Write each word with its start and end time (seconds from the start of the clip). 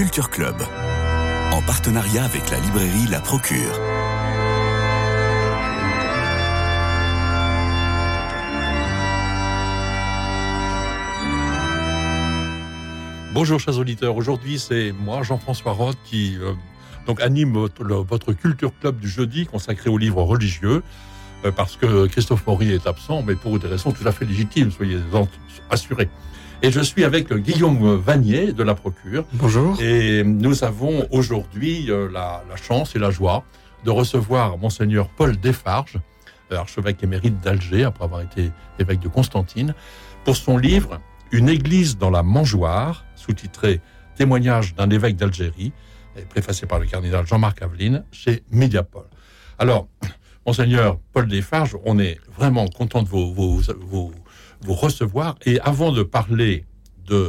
Culture 0.00 0.30
Club, 0.30 0.56
en 1.52 1.60
partenariat 1.60 2.24
avec 2.24 2.50
la 2.50 2.58
librairie 2.58 3.06
La 3.10 3.20
Procure. 3.20 3.58
Bonjour 13.34 13.60
chers 13.60 13.76
auditeurs, 13.76 14.16
aujourd'hui 14.16 14.58
c'est 14.58 14.92
moi 14.92 15.22
Jean-François 15.22 15.72
Roth 15.72 15.98
qui 16.02 16.38
euh, 16.40 16.54
anime 17.20 17.52
votre, 17.52 18.32
culture 18.32 18.72
club 18.80 19.00
du 19.00 19.08
jeudi 19.10 19.44
consacré 19.44 19.90
aux 19.90 19.98
livres 19.98 20.22
religieux 20.22 20.82
euh, 21.44 21.52
parce 21.52 21.76
que 21.76 22.06
Christophe 22.06 22.46
Maury 22.46 22.72
est 22.72 22.86
absent 22.86 23.22
mais 23.22 23.34
pour 23.34 23.58
des 23.58 23.68
raisons 23.68 23.92
tout 23.92 24.08
à 24.08 24.12
fait 24.12 24.24
légitimes, 24.24 24.70
soyez 24.70 24.96
assurés. 25.68 26.08
Et 26.62 26.70
je 26.70 26.80
suis 26.80 27.04
avec 27.04 27.32
Guillaume 27.32 27.96
Vanier 27.96 28.52
de 28.52 28.62
la 28.62 28.74
Procure 28.74 29.24
Bonjour. 29.32 29.80
et 29.80 30.22
nous 30.24 30.62
avons 30.62 31.06
aujourd'hui 31.10 31.90
euh, 31.90 32.06
la, 32.12 32.44
la 32.50 32.56
chance 32.56 32.94
et 32.94 32.98
la 32.98 33.10
joie 33.10 33.44
de 33.84 33.90
recevoir 33.90 34.58
Monseigneur 34.58 35.08
Paul 35.08 35.38
Desfarges, 35.38 35.96
euh, 36.52 36.58
archevêque 36.58 37.02
émérite 37.02 37.40
d'Alger, 37.40 37.84
après 37.84 38.04
avoir 38.04 38.20
été 38.20 38.50
évêque 38.78 39.00
de 39.00 39.08
Constantine, 39.08 39.74
pour 40.24 40.36
son 40.36 40.58
livre 40.58 41.00
Une 41.32 41.48
église 41.48 41.96
dans 41.96 42.10
la 42.10 42.22
mangeoire, 42.22 43.06
sous-titré 43.16 43.80
Témoignage 44.16 44.74
d'un 44.74 44.90
évêque 44.90 45.16
d'Algérie, 45.16 45.72
préfacé 46.28 46.66
par 46.66 46.78
le 46.78 46.84
cardinal 46.84 47.26
Jean-Marc 47.26 47.62
Aveline, 47.62 48.04
chez 48.12 48.42
Mediapol. 48.50 49.04
Alors, 49.58 49.88
Monseigneur 50.44 50.98
Paul 51.14 51.26
Desfarges, 51.26 51.78
on 51.86 51.98
est 51.98 52.18
vraiment 52.36 52.66
content 52.68 53.02
de 53.02 53.08
vous, 53.08 53.32
vous, 53.32 53.62
vous, 53.80 54.12
vous 54.62 54.74
recevoir. 54.74 55.36
Et 55.46 55.60
avant 55.60 55.92
de 55.92 56.02
parler 56.02 56.64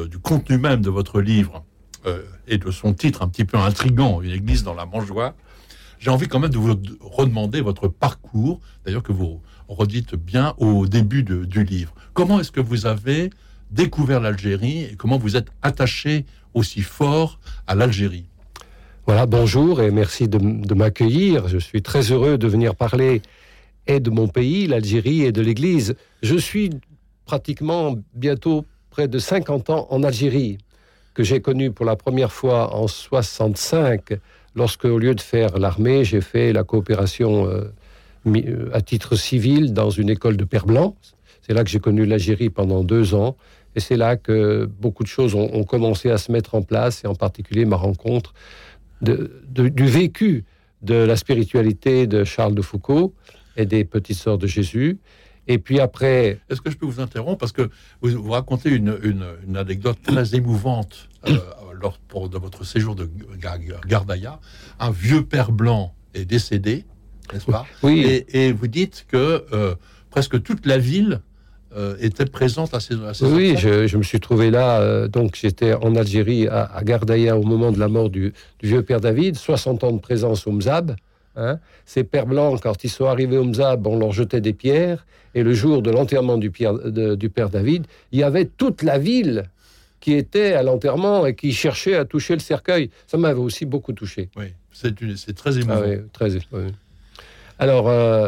du 0.10 0.20
contenu 0.20 0.58
même 0.60 0.82
de 0.82 0.90
votre 0.92 1.22
livre, 1.22 1.64
euh, 2.06 2.22
et 2.48 2.58
de 2.58 2.70
son 2.72 2.94
titre 2.94 3.22
un 3.24 3.28
petit 3.28 3.46
peu 3.46 3.58
intrigant, 3.58 4.22
Une 4.22 4.32
église 4.32 4.64
dans 4.64 4.74
la 4.76 4.86
mangeoire, 4.86 5.34
j'ai 6.00 6.10
envie 6.12 6.28
quand 6.28 6.40
même 6.40 6.52
de 6.52 6.58
vous 6.58 6.76
de- 6.76 6.98
redemander 7.02 7.62
votre 7.62 7.88
parcours, 7.88 8.60
d'ailleurs 8.86 9.04
que 9.04 9.12
vous 9.12 9.42
redites 9.68 10.16
bien 10.16 10.54
au 10.58 10.86
début 10.88 11.24
du 11.24 11.64
livre. 11.64 11.94
Comment 12.14 12.40
est-ce 12.40 12.52
que 12.52 12.60
vous 12.60 12.86
avez 12.86 13.30
découvert 13.72 14.20
l'Algérie 14.20 14.84
et 14.84 14.96
comment 14.98 15.18
vous 15.18 15.36
êtes 15.36 15.50
attaché 15.62 16.26
aussi 16.54 16.82
fort 16.82 17.40
à 17.68 17.74
l'Algérie? 17.76 18.26
Voilà, 19.08 19.26
bonjour 19.26 19.82
et 19.82 19.90
merci 19.92 20.28
de, 20.28 20.38
de 20.38 20.74
m'accueillir. 20.74 21.48
Je 21.48 21.58
suis 21.58 21.82
très 21.82 22.12
heureux 22.12 22.38
de 22.38 22.48
venir 22.48 22.76
parler 22.76 23.22
et 23.88 24.00
de 24.00 24.10
mon 24.12 24.28
pays, 24.28 24.68
l'Algérie, 24.68 25.22
et 25.24 25.32
de 25.32 25.42
l'Église. 25.42 25.96
Je 26.22 26.36
suis 26.36 26.70
pratiquement 27.26 27.96
bientôt 28.14 28.66
près 28.90 29.08
de 29.08 29.20
50 29.20 29.70
ans 29.70 29.88
en 29.90 30.04
Algérie, 30.04 30.58
que 31.14 31.24
j'ai 31.24 31.42
connu 31.42 31.72
pour 31.72 31.86
la 31.86 31.96
première 31.96 32.32
fois 32.32 32.76
en 32.76 32.88
65, 32.88 34.14
lorsque, 34.56 34.86
au 34.86 34.98
lieu 34.98 35.16
de 35.16 35.22
faire 35.22 35.58
l'armée, 35.58 36.04
j'ai 36.04 36.22
fait 36.22 36.54
la 36.54 36.64
coopération 36.64 37.48
euh, 37.48 37.74
euh, 38.28 38.70
à 38.74 38.82
titre 38.82 39.16
civil 39.16 39.74
dans 39.74 39.90
une 39.90 40.10
école 40.10 40.38
de 40.38 40.44
Père 40.44 40.66
Blanc. 40.66 40.96
C'est 41.42 41.54
là 41.54 41.64
que 41.64 41.70
j'ai 41.70 41.80
connu 41.80 42.06
l'Algérie 42.06 42.50
pendant 42.50 42.84
deux 42.84 43.14
ans. 43.14 43.36
Et 43.76 43.80
c'est 43.80 43.98
là 43.98 44.18
que 44.18 44.66
beaucoup 44.66 45.04
de 45.04 45.08
choses 45.08 45.34
ont, 45.34 45.64
commencé 45.64 46.12
à 46.12 46.18
se 46.18 46.32
mettre 46.32 46.56
en 46.56 46.62
place, 46.62 47.04
et 47.04 47.08
en 47.08 47.16
particulier 47.16 47.64
ma 47.64 47.78
rencontre 47.78 48.34
du 49.02 49.86
vécu 49.86 50.44
de 50.82 50.96
la 50.96 51.16
spiritualité 51.16 52.06
de 52.06 52.24
Charles 52.24 52.54
de 52.54 52.62
Foucault 52.62 53.14
et 53.56 53.66
des 53.66 53.86
petites 53.86 54.18
sœurs 54.18 54.38
de 54.38 54.46
Jésus. 54.46 54.98
Et 55.48 55.58
puis 55.58 55.80
après, 55.80 56.40
Est-ce 56.50 56.62
que 56.62 56.70
je 56.70 56.78
peux 56.78 56.86
vous 56.86 57.00
interrompre 57.00 57.40
Parce 57.40 57.52
que 57.52 57.70
vous, 58.02 58.10
vous 58.22 58.32
racontez 58.32 58.70
une, 58.70 58.98
une- 59.04 59.26
une 59.48 59.58
anecdote 59.58 59.98
très 60.04 60.36
émouvante 60.36 61.10
euh, 61.28 61.38
lors 61.82 61.98
pour- 61.98 62.30
de 62.30 62.38
votre 62.38 62.64
séjour 62.64 62.96
de 62.96 63.10
Ga- 63.40 63.58
Ga- 63.58 63.82
Gardaïa. 63.86 64.40
Un 64.80 64.92
vieux 64.92 65.24
père 65.24 65.52
blanc 65.52 65.94
est 66.14 66.26
décédé, 66.26 66.86
n'est-ce 67.34 67.46
pas? 67.46 67.66
Oui, 67.84 68.02
et, 68.02 68.48
et 68.48 68.52
vous 68.52 68.68
dites 68.68 69.06
que 69.10 69.46
euh, 69.52 69.76
presque 70.12 70.42
toute 70.44 70.66
la 70.66 70.78
ville 70.78 71.22
euh, 71.76 71.96
était 72.00 72.26
présente 72.26 72.74
à 72.74 72.80
ces, 72.80 72.96
à 73.04 73.14
ces 73.14 73.26
oui, 73.26 73.56
je, 73.58 73.88
je 73.88 73.98
me 73.98 74.04
suis 74.04 74.20
trouvé 74.20 74.52
là. 74.52 74.80
euh, 74.82 75.08
donc 75.08 75.36
j'étais 75.42 75.74
en 75.74 75.96
Algérie, 75.96 76.48
à, 76.48 76.66
à 76.66 76.84
Gardaïa, 76.84 77.38
au 77.38 77.44
moment 77.44 77.72
de 77.72 77.80
la 77.80 77.88
mort 77.88 78.10
du, 78.10 78.34
du 78.60 78.68
vieux 78.68 78.84
père 78.84 79.00
David. 79.02 79.38
60 79.38 79.84
ans 79.86 79.92
de 79.94 80.00
présence 80.00 80.46
au 80.48 80.52
Mzab. 80.52 80.96
Hein. 81.36 81.60
Ces 81.86 82.04
pères 82.04 82.26
blancs, 82.26 82.60
quand 82.62 82.84
ils 82.84 82.90
sont 82.90 83.06
arrivés 83.06 83.38
au 83.38 83.44
Mzab, 83.46 83.86
on 83.88 83.98
leur 83.98 84.12
jetait 84.12 84.42
des 84.42 84.54
pierres. 84.54 85.06
Et 85.34 85.44
le 85.44 85.54
jour 85.54 85.82
de 85.82 85.90
l'enterrement 85.92 86.38
du, 86.38 86.52
père 86.52 86.74
David, 87.50 87.86
il 88.12 88.20
y 88.20 88.24
avait 88.24 88.46
toute 88.46 88.84
la 88.84 88.98
ville 88.98 89.50
qui 90.02 90.14
était 90.14 90.54
à 90.54 90.64
l'enterrement 90.64 91.26
et 91.26 91.36
qui 91.36 91.54
cherchait 91.54 91.96
à 91.96 92.06
toucher 92.06 92.34
le 92.34 92.40
cercueil. 92.40 92.90
Ça 93.08 93.18
m'avait 93.18 93.40
aussi 93.40 93.66
beaucoup 93.66 93.94
touché. 93.94 94.30
Oui, 94.36 94.48
c'est 94.74 95.34
très 95.36 95.58
émouvant. 95.58 95.82
Ah 95.84 95.88
oui, 95.88 95.98
très. 96.12 96.36
oui. 96.52 96.64
Alors, 97.60 97.88
euh, 97.88 98.28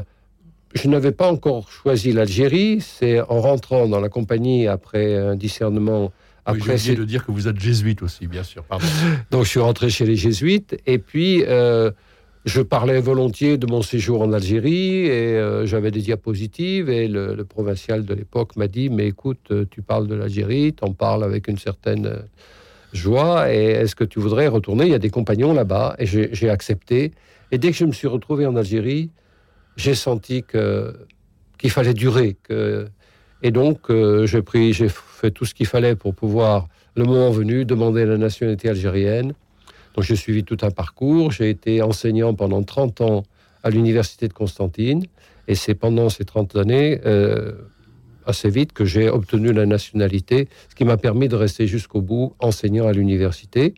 je 0.76 0.88
n'avais 0.88 1.12
pas 1.12 1.32
encore 1.32 1.72
choisi 1.72 2.14
l'Algérie. 2.14 2.80
C'est 2.80 3.20
en 3.22 3.42
rentrant 3.42 3.88
dans 3.88 4.00
la 4.00 4.10
compagnie 4.10 4.68
après 4.68 5.18
un 5.18 5.36
discernement. 5.36 6.06
Oui, 6.06 6.10
Après, 6.46 6.60
J'ai 6.60 6.64
oublié 6.64 6.78
c'est- 6.78 6.96
de 6.96 7.06
dire 7.06 7.26
que 7.26 7.32
vous 7.32 7.48
êtes 7.48 7.60
jésuite 7.60 8.02
aussi, 8.02 8.28
bien 8.28 8.44
sûr. 8.44 8.64
Pardon. 8.64 8.86
donc, 9.32 9.44
je 9.46 9.50
suis 9.50 9.60
rentré 9.60 9.90
chez 9.90 10.06
les 10.06 10.16
Jésuites. 10.16 10.78
Et 10.86 11.00
puis, 11.00 11.44
euh, 11.48 11.90
je 12.46 12.62
parlais 12.62 13.00
volontiers 13.00 13.58
de 13.58 13.66
mon 13.68 13.82
séjour 13.82 14.22
en 14.22 14.34
Algérie 14.34 15.06
et 15.06 15.38
euh, 15.38 15.66
j'avais 15.66 15.92
des 15.92 16.02
diapositives. 16.02 16.90
Et 16.90 17.08
le, 17.08 17.42
provincial 17.46 18.04
de 18.04 18.14
l'époque 18.14 18.58
m'a 18.58 18.68
dit 18.68 18.90
Mais 18.90 19.08
écoute, 19.08 19.40
euh, 19.52 19.66
tu 19.70 19.82
parles 19.82 20.08
de 20.08 20.16
l'Algérie, 20.16 20.74
tu 20.74 20.84
en 20.84 20.92
parles 20.92 21.24
avec 21.24 21.48
une 21.48 21.58
certaine 21.58 22.06
euh, 22.06 22.20
joie. 22.92 23.54
Et 23.54 23.64
est-ce 23.68 23.96
que 23.96 24.04
tu 24.04 24.20
voudrais 24.20 24.48
retourner? 24.48 24.86
Il 24.86 24.92
y 24.92 24.96
a 24.96 25.00
des 25.00 25.10
compagnons 25.10 25.54
là-bas. 25.54 25.96
Et 26.00 26.06
j'ai 26.06 26.50
accepté. 26.50 27.14
Et 27.52 27.58
dès 27.58 27.72
que 27.72 27.78
je 27.78 27.86
me 27.86 27.94
suis 27.94 28.08
retrouvé 28.08 28.46
en 28.46 28.58
Algérie, 28.58 29.10
j'ai 29.78 29.96
senti 29.96 30.44
que 30.44 30.94
qu'il 31.58 31.70
fallait 31.70 31.94
durer. 31.94 32.36
Et 33.42 33.52
donc, 33.52 33.90
j'ai 33.90 34.90
fait 34.90 35.32
tout 35.32 35.46
ce 35.46 35.54
qu'il 35.54 35.66
fallait 35.66 35.96
pour 35.96 36.14
pouvoir, 36.14 36.68
le 36.96 37.06
moment 37.06 37.30
venu, 37.30 37.64
demander 37.64 38.06
la 38.06 38.18
nationalité 38.18 38.68
algérienne. 38.68 39.34
Donc, 39.96 40.04
j'ai 40.04 40.16
suivi 40.16 40.44
tout 40.44 40.58
un 40.62 40.72
parcours. 40.72 41.32
J'ai 41.32 41.50
été 41.50 41.82
enseignant 41.82 42.34
pendant 42.34 42.64
30 42.64 43.02
ans 43.02 43.24
à 43.64 43.70
l'université 43.70 44.28
de 44.28 44.34
Constantine. 44.34 45.06
Et 45.48 45.56
c'est 45.56 45.76
pendant 45.76 46.10
ces 46.10 46.26
30 46.26 46.56
années, 46.56 47.00
euh, 47.06 47.52
assez 48.26 48.50
vite, 48.50 48.72
que 48.74 48.86
j'ai 48.86 49.10
obtenu 49.10 49.52
la 49.52 49.66
nationalité, 49.66 50.48
ce 50.70 50.76
qui 50.76 50.86
m'a 50.86 50.98
permis 50.98 51.28
de 51.28 51.36
rester 51.36 51.68
jusqu'au 51.68 52.02
bout 52.02 52.34
enseignant 52.40 52.88
à 52.88 52.94
l'université. 52.94 53.74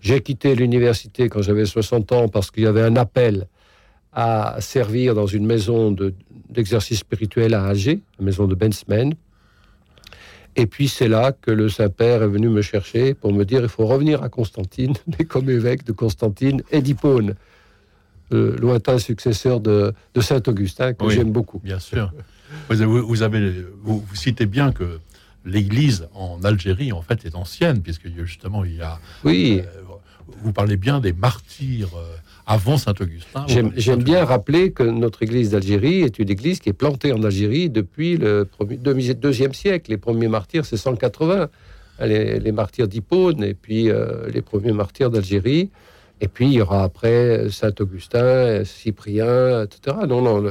J'ai 0.00 0.20
quitté 0.20 0.54
l'université 0.54 1.28
quand 1.28 1.42
j'avais 1.42 1.64
60 1.66 2.12
ans 2.12 2.28
parce 2.28 2.50
qu'il 2.50 2.64
y 2.64 2.66
avait 2.66 2.82
un 2.82 2.96
appel 2.96 3.46
à 4.12 4.56
servir 4.60 5.14
dans 5.14 5.26
une 5.26 5.46
maison 5.46 5.92
de- 5.92 6.14
d'exercice 6.50 6.98
spirituel 7.00 7.54
à 7.54 7.64
Alger, 7.66 8.00
la 8.18 8.24
maison 8.24 8.46
de 8.46 8.54
Bensmen. 8.54 9.14
Et 10.58 10.66
puis 10.66 10.88
c'est 10.88 11.08
là 11.08 11.32
que 11.32 11.50
le 11.52 11.68
Saint-Père 11.68 12.22
est 12.22 12.28
venu 12.28 12.48
me 12.48 12.62
chercher 12.62 13.14
pour 13.14 13.32
me 13.32 13.44
dire 13.44 13.62
il 13.62 13.68
faut 13.68 13.86
revenir 13.86 14.22
à 14.24 14.28
Constantine, 14.28 14.92
mais 15.18 15.24
comme 15.24 15.48
évêque 15.48 15.84
de 15.84 15.92
Constantine 15.92 16.62
et 16.72 16.82
d'Hippone, 16.82 17.34
le 18.30 18.56
lointain 18.56 18.98
successeur 18.98 19.60
de, 19.60 19.94
de 20.14 20.20
Saint-Augustin, 20.20 20.92
que 20.94 21.04
Oui. 21.04 21.14
j'aime 21.14 21.30
beaucoup. 21.32 21.60
Bien 21.60 21.78
sûr. 21.78 22.12
Vous, 22.68 22.82
avez- 22.82 23.00
vous 23.00 23.22
avez, 23.22 23.64
vous, 23.82 24.00
vous 24.00 24.14
citez 24.16 24.46
bien 24.46 24.72
que 24.72 24.98
l'Église 25.44 26.08
en 26.14 26.42
Algérie, 26.42 26.92
en 26.92 27.00
fait, 27.02 27.24
est 27.24 27.34
ancienne, 27.36 27.80
puisque 27.80 28.08
justement, 28.16 28.64
il 28.64 28.74
y 28.76 28.82
a. 28.82 28.98
Oui, 29.24 29.62
euh, 29.64 29.80
vous 30.42 30.52
parlez 30.52 30.76
bien 30.76 31.00
des 31.00 31.12
martyrs 31.12 31.96
euh, 31.96 32.16
avant 32.46 32.76
Saint-Augustin. 32.78 33.46
J'aime 33.48 34.02
bien 34.02 34.24
rappeler 34.24 34.72
que 34.72 34.82
notre 34.82 35.22
église 35.22 35.50
d'Algérie 35.50 36.02
est 36.02 36.18
une 36.18 36.30
église 36.30 36.60
qui 36.60 36.68
est 36.68 36.74
plantée 36.74 37.12
en 37.12 37.22
Algérie 37.22 37.70
depuis 37.70 38.16
le 38.16 38.44
premier, 38.44 38.76
deuxième 38.76 39.54
siècle. 39.54 39.90
Les 39.90 39.98
premiers 39.98 40.28
martyrs, 40.28 40.64
c'est 40.64 40.76
180. 40.76 41.48
Les, 42.00 42.38
les 42.38 42.52
martyrs 42.52 42.86
d'Hippone 42.86 43.42
et 43.42 43.54
puis 43.54 43.90
euh, 43.90 44.30
les 44.30 44.40
premiers 44.40 44.72
martyrs 44.72 45.10
d'Algérie. 45.10 45.70
Et 46.20 46.28
puis 46.28 46.46
il 46.46 46.52
y 46.52 46.60
aura 46.60 46.84
après 46.84 47.48
Saint-Augustin, 47.50 48.64
Cyprien, 48.64 49.64
etc. 49.64 49.96
Non, 50.08 50.22
non, 50.22 50.50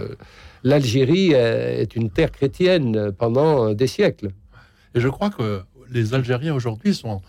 l'Algérie 0.64 1.32
euh, 1.34 1.82
est 1.82 1.96
une 1.96 2.10
terre 2.10 2.32
chrétienne 2.32 3.12
pendant 3.18 3.74
des 3.74 3.88
siècles. 3.88 4.30
Et 4.94 5.00
je 5.00 5.08
crois 5.08 5.30
que 5.30 5.62
les 5.90 6.14
Algériens 6.14 6.54
aujourd'hui 6.54 6.94
sont 6.94 7.22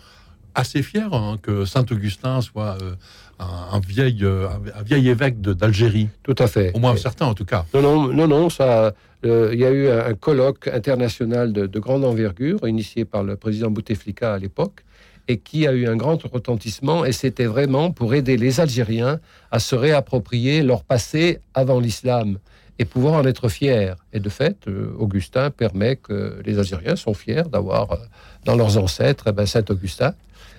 assez 0.59 0.83
fiers 0.83 1.09
hein, 1.13 1.37
que 1.41 1.65
Saint-Augustin 1.65 2.41
soit 2.41 2.77
euh, 2.83 2.95
un, 3.39 3.77
un 3.77 3.81
vieil, 3.81 4.19
euh, 4.25 4.49
un, 4.79 4.83
vieil 4.83 5.09
évêque 5.09 5.41
d'Algérie. 5.41 6.09
Tout 6.23 6.35
à 6.39 6.47
fait. 6.47 6.73
Au 6.75 6.79
moins 6.81 6.97
certains, 6.97 7.27
en 7.27 7.35
tout 7.35 7.45
cas. 7.45 7.65
Non, 7.75 7.81
non, 7.83 8.09
non, 8.13 8.29
non, 8.29 8.51
ça. 8.51 8.93
euh, 9.25 9.51
Il 9.53 9.61
y 9.61 9.65
a 9.65 9.71
eu 9.71 9.89
un, 9.89 10.07
un 10.07 10.15
colloque 10.15 10.69
international 10.69 11.53
de, 11.53 11.67
de 11.67 11.79
grande 11.79 12.05
envergure, 12.05 12.67
initié 12.67 13.05
par 13.05 13.23
le 13.23 13.37
président 13.37 13.71
Bouteflika 13.71 14.35
à 14.35 14.39
l'époque, 14.39 14.85
et 15.29 15.39
qui 15.39 15.67
a 15.67 15.73
eu 15.73 15.87
un 15.87 15.97
grand 15.97 16.21
retentissement. 16.25 17.05
Et 17.05 17.13
c'était 17.13 17.47
vraiment 17.47 17.91
pour 17.93 18.15
aider 18.15 18.37
les 18.37 18.61
Algériens 18.61 19.21
à 19.51 19.59
se 19.61 19.75
réapproprier 19.77 20.63
leur 20.63 20.83
passé 20.85 21.41
avant 21.55 21.81
l'islam 21.81 22.39
et 22.81 22.85
pouvoir 22.85 23.15
en 23.15 23.25
être 23.25 23.49
fiers. 23.49 23.93
Et 24.13 24.21
de 24.21 24.29
fait, 24.29 24.57
euh, 24.67 24.95
Augustin 24.99 25.51
permet 25.51 25.97
que 25.97 26.41
les 26.47 26.59
Algériens 26.59 26.97
sont 26.97 27.13
fiers 27.15 27.43
d'avoir 27.53 27.99
dans 28.45 28.57
leurs 28.57 28.79
ancêtres 28.79 29.25
eh 29.29 29.33
ben, 29.33 29.47
Saint 29.47 29.65
Augustin. 29.69 30.15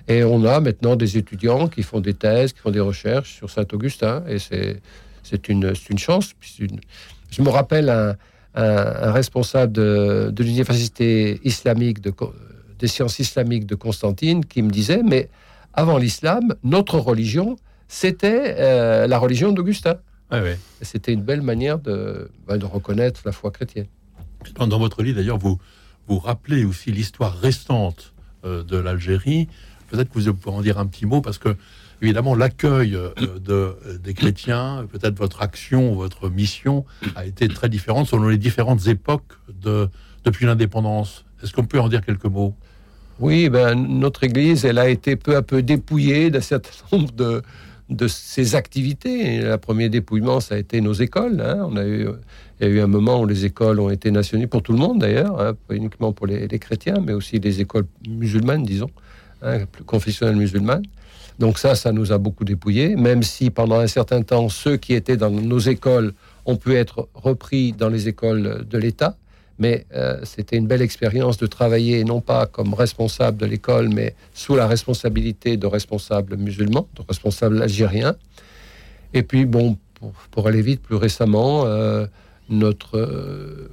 Et 0.08 0.24
on 0.24 0.44
a 0.44 0.60
maintenant 0.60 0.96
des 0.96 1.16
étudiants 1.16 1.68
qui 1.68 1.82
font 1.82 2.00
des 2.00 2.14
thèses, 2.14 2.52
qui 2.52 2.60
font 2.60 2.70
des 2.70 2.80
recherches 2.80 3.34
sur 3.34 3.50
Saint-Augustin, 3.50 4.22
et 4.28 4.38
c'est 4.38 5.48
une, 5.48 5.72
une 5.90 5.98
chance. 5.98 6.34
je 7.30 7.42
me 7.42 7.48
rappelle 7.48 7.88
un, 7.88 8.16
un, 8.54 9.12
responsable 9.12 9.72
de, 9.72 10.30
de 10.32 10.42
l'université 10.44 11.40
islamique 11.44 12.00
de, 12.00 12.12
des 12.78 12.88
sciences 12.88 13.18
islamiques 13.18 13.66
de 13.66 13.74
Constantine 13.74 14.44
qui 14.44 14.62
me 14.62 14.70
disait, 14.70 15.02
mais 15.04 15.28
avant 15.74 15.98
l'islam, 15.98 16.54
notre 16.64 16.98
religion, 16.98 17.56
c'était 17.86 18.56
euh, 18.58 19.06
la 19.06 19.18
religion 19.18 19.52
d'Augustin. 19.52 19.96
C'était 20.80 21.12
une 21.12 21.22
belle 21.22 21.42
manière 21.42 21.78
de, 21.78 22.30
ben, 22.46 22.56
de, 22.56 22.64
reconnaître 22.64 23.20
la 23.24 23.32
foi 23.32 23.50
chrétienne. 23.50 23.86
Dans 24.56 24.78
votre 24.78 25.02
livre, 25.02 25.16
d'ailleurs, 25.16 25.38
vous, 25.38 25.58
vous 26.06 26.18
rappelez 26.18 26.64
aussi 26.64 26.92
l'histoire 26.92 27.36
récente 27.38 28.14
euh, 28.44 28.62
de 28.62 28.76
l'Algérie. 28.76 29.48
Peut-être 29.90 30.10
que 30.10 30.18
vous 30.18 30.34
pouvez 30.34 30.56
en 30.56 30.62
dire 30.62 30.78
un 30.78 30.86
petit 30.86 31.06
mot, 31.06 31.20
parce 31.20 31.38
que, 31.38 31.56
évidemment, 32.00 32.34
l'accueil 32.34 32.94
euh, 32.94 33.10
de, 33.38 33.76
des 34.02 34.14
chrétiens, 34.14 34.86
peut-être 34.90 35.18
votre 35.18 35.42
action, 35.42 35.94
votre 35.94 36.30
mission, 36.30 36.84
a 37.16 37.26
été 37.26 37.48
très 37.48 37.68
différente 37.68 38.06
selon 38.06 38.28
les 38.28 38.38
différentes 38.38 38.86
époques 38.86 39.32
de, 39.62 39.88
depuis 40.24 40.46
l'indépendance. 40.46 41.24
Est-ce 41.42 41.52
qu'on 41.52 41.66
peut 41.66 41.80
en 41.80 41.88
dire 41.88 42.04
quelques 42.04 42.24
mots? 42.24 42.54
Oui, 43.18 43.48
ben, 43.50 43.74
notre 43.74 44.24
Église, 44.24 44.64
elle 44.64 44.78
a 44.78 44.88
été 44.88 45.16
peu 45.16 45.36
à 45.36 45.42
peu 45.42 45.62
dépouillée 45.62 46.30
d'un 46.30 46.40
certain 46.40 46.70
nombre 46.92 47.12
de, 47.12 47.42
de 47.90 48.08
ses 48.08 48.54
activités. 48.54 49.34
Et 49.34 49.40
le 49.42 49.58
premier 49.58 49.88
dépouillement, 49.88 50.40
ça 50.40 50.54
a 50.54 50.58
été 50.58 50.80
nos 50.80 50.92
écoles. 50.92 51.40
Hein. 51.40 51.66
On 51.68 51.76
a 51.76 51.84
eu, 51.84 52.08
il 52.60 52.66
y 52.66 52.70
a 52.70 52.72
eu 52.72 52.80
un 52.80 52.86
moment 52.86 53.20
où 53.20 53.26
les 53.26 53.44
écoles 53.44 53.80
ont 53.80 53.90
été 53.90 54.10
nationalisées, 54.10 54.46
pour 54.48 54.62
tout 54.62 54.72
le 54.72 54.78
monde 54.78 55.00
d'ailleurs, 55.00 55.40
hein, 55.40 55.54
pas 55.66 55.74
uniquement 55.74 56.12
pour 56.12 56.26
les, 56.26 56.46
chrétiens, 56.58 57.02
mais 57.04 57.12
aussi 57.12 57.38
les 57.38 57.60
écoles 57.60 57.86
musulmanes, 58.08 58.64
disons, 58.64 58.90
hein, 59.42 59.66
plus 59.70 59.84
confessionnelles 59.84 60.36
musulmanes. 60.36 60.84
Donc 61.38 61.58
ça, 61.58 61.74
ça 61.74 61.90
nous 61.92 62.12
a 62.12 62.18
beaucoup 62.18 62.44
dépouillés, 62.44 62.96
même 62.96 63.22
si 63.22 63.50
pendant 63.50 63.78
un 63.78 63.86
certain 63.86 64.22
temps, 64.22 64.48
ceux 64.48 64.76
qui 64.76 64.92
étaient 64.92 65.16
dans 65.16 65.30
nos 65.30 65.58
écoles 65.58 66.12
ont 66.44 66.56
pu 66.56 66.74
être 66.74 67.08
repris 67.14 67.72
dans 67.72 67.88
les 67.88 68.08
écoles 68.08 68.66
de 68.68 68.78
l'État. 68.78 69.16
Mais 69.58 69.86
euh, 69.94 70.18
c'était 70.24 70.56
une 70.56 70.66
belle 70.66 70.82
expérience 70.82 71.36
de 71.38 71.46
travailler 71.46 72.02
non 72.04 72.20
pas 72.20 72.46
comme 72.46 72.72
responsable 72.74 73.36
de 73.36 73.46
l'école, 73.46 73.88
mais 73.88 74.14
sous 74.34 74.56
la 74.56 74.66
responsabilité 74.66 75.56
de 75.56 75.66
responsables 75.66 76.36
musulmans, 76.36 76.88
de 76.94 77.02
responsables 77.06 77.62
algériens. 77.62 78.16
Et 79.12 79.22
puis, 79.22 79.44
bon, 79.44 79.76
pour, 80.30 80.46
aller 80.48 80.62
vite, 80.62 80.80
plus 80.80 80.96
récemment, 80.96 81.64
euh, 81.66 82.06
notre, 82.48 82.98
euh, 82.98 83.70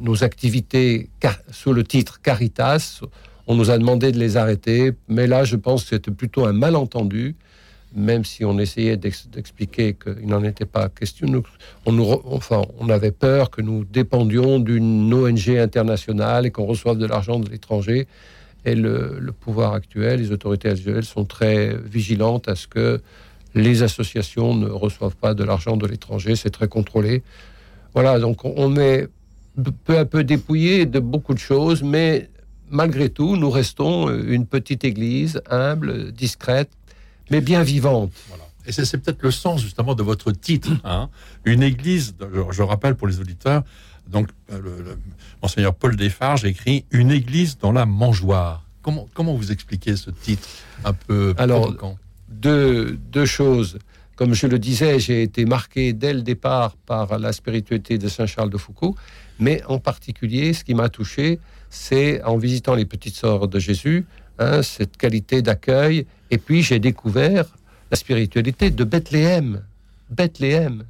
nos 0.00 0.24
activités 0.24 1.10
sous 1.50 1.72
le 1.72 1.84
titre 1.84 2.20
Caritas, 2.20 3.00
on 3.46 3.54
nous 3.54 3.70
a 3.70 3.78
demandé 3.78 4.12
de 4.12 4.18
les 4.18 4.36
arrêter, 4.36 4.92
mais 5.08 5.26
là, 5.26 5.44
je 5.44 5.56
pense 5.56 5.84
que 5.84 5.90
c'était 5.90 6.10
plutôt 6.10 6.46
un 6.46 6.52
malentendu 6.52 7.36
même 7.94 8.24
si 8.24 8.44
on 8.44 8.58
essayait 8.58 8.96
d'expliquer 8.96 9.94
qu'il 9.94 10.26
n'en 10.26 10.42
était 10.42 10.64
pas 10.64 10.88
question, 10.88 11.42
on, 11.86 11.98
enfin, 12.26 12.62
on 12.78 12.88
avait 12.88 13.12
peur 13.12 13.50
que 13.50 13.62
nous 13.62 13.84
dépendions 13.84 14.58
d'une 14.58 15.12
ONG 15.14 15.50
internationale 15.50 16.46
et 16.46 16.50
qu'on 16.50 16.66
reçoive 16.66 16.98
de 16.98 17.06
l'argent 17.06 17.38
de 17.38 17.48
l'étranger. 17.48 18.06
Et 18.64 18.74
le, 18.74 19.32
pouvoir 19.38 19.74
actuel, 19.74 20.20
les 20.20 20.32
autorités 20.32 20.70
actuelles 20.70 21.04
sont 21.04 21.24
très 21.24 21.76
vigilantes 21.76 22.48
à 22.48 22.56
ce 22.56 22.66
que 22.66 23.00
les 23.54 23.82
associations 23.82 24.54
ne 24.54 24.68
reçoivent 24.68 25.16
pas 25.16 25.34
de 25.34 25.44
l'argent 25.44 25.76
de 25.76 25.86
l'étranger. 25.86 26.34
C'est 26.34 26.50
très 26.50 26.68
contrôlé. 26.68 27.22
Voilà, 27.92 28.18
donc 28.18 28.44
on 28.44 28.76
est 28.76 29.06
peu 29.84 29.98
à 29.98 30.04
peu 30.04 30.24
dépouillé 30.24 30.86
de 30.86 30.98
beaucoup 30.98 31.34
de 31.34 31.38
choses, 31.38 31.82
mais 31.82 32.28
malgré 32.74 33.08
tout, 33.08 33.36
nous 33.36 33.50
restons 33.50 34.10
une 34.10 34.46
petite 34.46 34.84
église 34.84 35.40
humble, 35.48 36.12
discrète, 36.12 36.70
mais 37.30 37.40
bien 37.40 37.62
vivante. 37.62 38.12
Et 38.66 38.72
c'est 38.72 38.98
peut-être 38.98 39.22
le 39.22 39.30
sens 39.30 39.62
justement 39.62 39.94
de 39.94 40.02
votre 40.02 40.32
titre. 40.32 40.70
Hein. 40.84 41.08
Une 41.44 41.62
église, 41.62 42.14
je, 42.50 42.62
rappelle 42.62 42.94
pour 42.94 43.06
les 43.06 43.20
auditeurs, 43.20 43.62
donc 44.08 44.28
euh, 44.52 44.60
le, 44.60 44.98
monseigneur 45.42 45.74
Paul 45.74 45.96
Desfarges 45.96 46.44
écrit 46.44 46.84
Une 46.90 47.10
église 47.10 47.58
dans 47.58 47.72
la 47.72 47.86
mangeoire. 47.86 48.64
Comment, 48.82 49.08
comment 49.14 49.34
vous 49.34 49.52
expliquez 49.52 49.96
ce 49.96 50.10
titre 50.10 50.46
un 50.84 50.92
peu 50.92 51.34
Alors, 51.38 51.74
deux, 52.28 52.98
deux 53.10 53.26
choses. 53.26 53.78
Comme 54.16 54.34
je 54.34 54.46
le 54.46 54.58
disais, 54.58 54.98
j'ai 55.00 55.22
été 55.22 55.44
marqué 55.44 55.92
dès 55.92 56.12
le 56.12 56.22
départ 56.22 56.76
par 56.86 57.18
la 57.18 57.32
spiritualité 57.32 57.98
de 57.98 58.08
Saint 58.08 58.26
Charles 58.26 58.50
de 58.50 58.58
Foucault, 58.58 58.94
mais 59.38 59.62
en 59.66 59.78
particulier, 59.78 60.52
ce 60.52 60.64
qui 60.64 60.74
m'a 60.74 60.88
touché, 60.88 61.40
c'est 61.74 62.22
en 62.22 62.36
visitant 62.36 62.74
les 62.74 62.84
petites 62.84 63.16
sœurs 63.16 63.48
de 63.48 63.58
Jésus, 63.58 64.06
Hein, 64.38 64.62
cette 64.62 64.96
qualité 64.96 65.42
d'accueil. 65.42 66.06
Et 66.30 66.38
puis 66.38 66.62
j'ai 66.62 66.80
découvert 66.80 67.46
la 67.90 67.96
spiritualité 67.96 68.70
de 68.70 68.82
Bethléem. 68.82 69.62
Bethléem. 70.10 70.84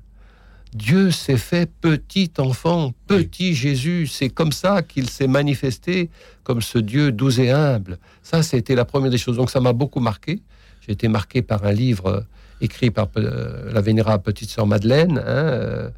Dieu 0.72 1.10
s'est 1.10 1.36
fait 1.36 1.70
petit 1.80 2.32
enfant, 2.38 2.94
petit 3.06 3.54
Jésus. 3.54 4.06
C'est 4.06 4.30
comme 4.30 4.50
ça 4.50 4.82
qu'il 4.82 5.10
s'est 5.10 5.28
manifesté 5.28 6.08
comme 6.42 6.62
ce 6.62 6.78
Dieu 6.78 7.12
doux 7.12 7.38
et 7.38 7.50
humble. 7.50 7.98
Ça, 8.22 8.42
c'était 8.42 8.74
la 8.74 8.84
première 8.84 9.10
des 9.10 9.18
choses. 9.18 9.36
Donc 9.36 9.50
ça 9.50 9.60
m'a 9.60 9.72
beaucoup 9.72 10.00
marqué. 10.00 10.40
J'ai 10.80 10.92
été 10.92 11.08
marqué 11.08 11.42
par 11.42 11.64
un 11.64 11.72
livre 11.72 12.24
écrit 12.60 12.90
par 12.90 13.08
euh, 13.16 13.72
la 13.72 13.80
vénérable 13.82 14.22
petite 14.22 14.48
sœur 14.48 14.66
Madeleine, 14.66 15.18
hein, 15.18 15.22
euh, 15.26 15.90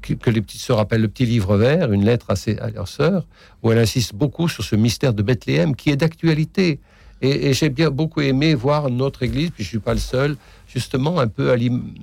que, 0.00 0.30
les 0.30 0.40
petites 0.40 0.60
sœurs 0.60 0.78
appellent 0.78 1.02
le 1.02 1.08
petit 1.08 1.26
livre 1.26 1.56
vert, 1.56 1.92
une 1.92 2.04
lettre 2.04 2.26
à, 2.30 2.36
ses, 2.36 2.58
à 2.58 2.70
leur 2.70 2.88
sœur, 2.88 3.26
où 3.62 3.72
elle 3.72 3.78
insiste 3.78 4.14
beaucoup 4.14 4.48
sur 4.48 4.64
ce 4.64 4.76
mystère 4.76 5.14
de 5.14 5.22
Bethléem 5.22 5.74
qui 5.74 5.90
est 5.90 5.96
d'actualité. 5.96 6.80
Et, 7.20 7.52
j'ai 7.52 7.68
bien 7.68 7.90
beaucoup 7.90 8.20
aimé 8.20 8.54
voir 8.54 8.90
notre 8.90 9.22
église, 9.22 9.50
puis 9.50 9.64
je 9.64 9.68
suis 9.68 9.78
pas 9.80 9.94
le 9.94 10.00
seul, 10.00 10.36
justement 10.68 11.18
un 11.18 11.26
peu 11.26 11.56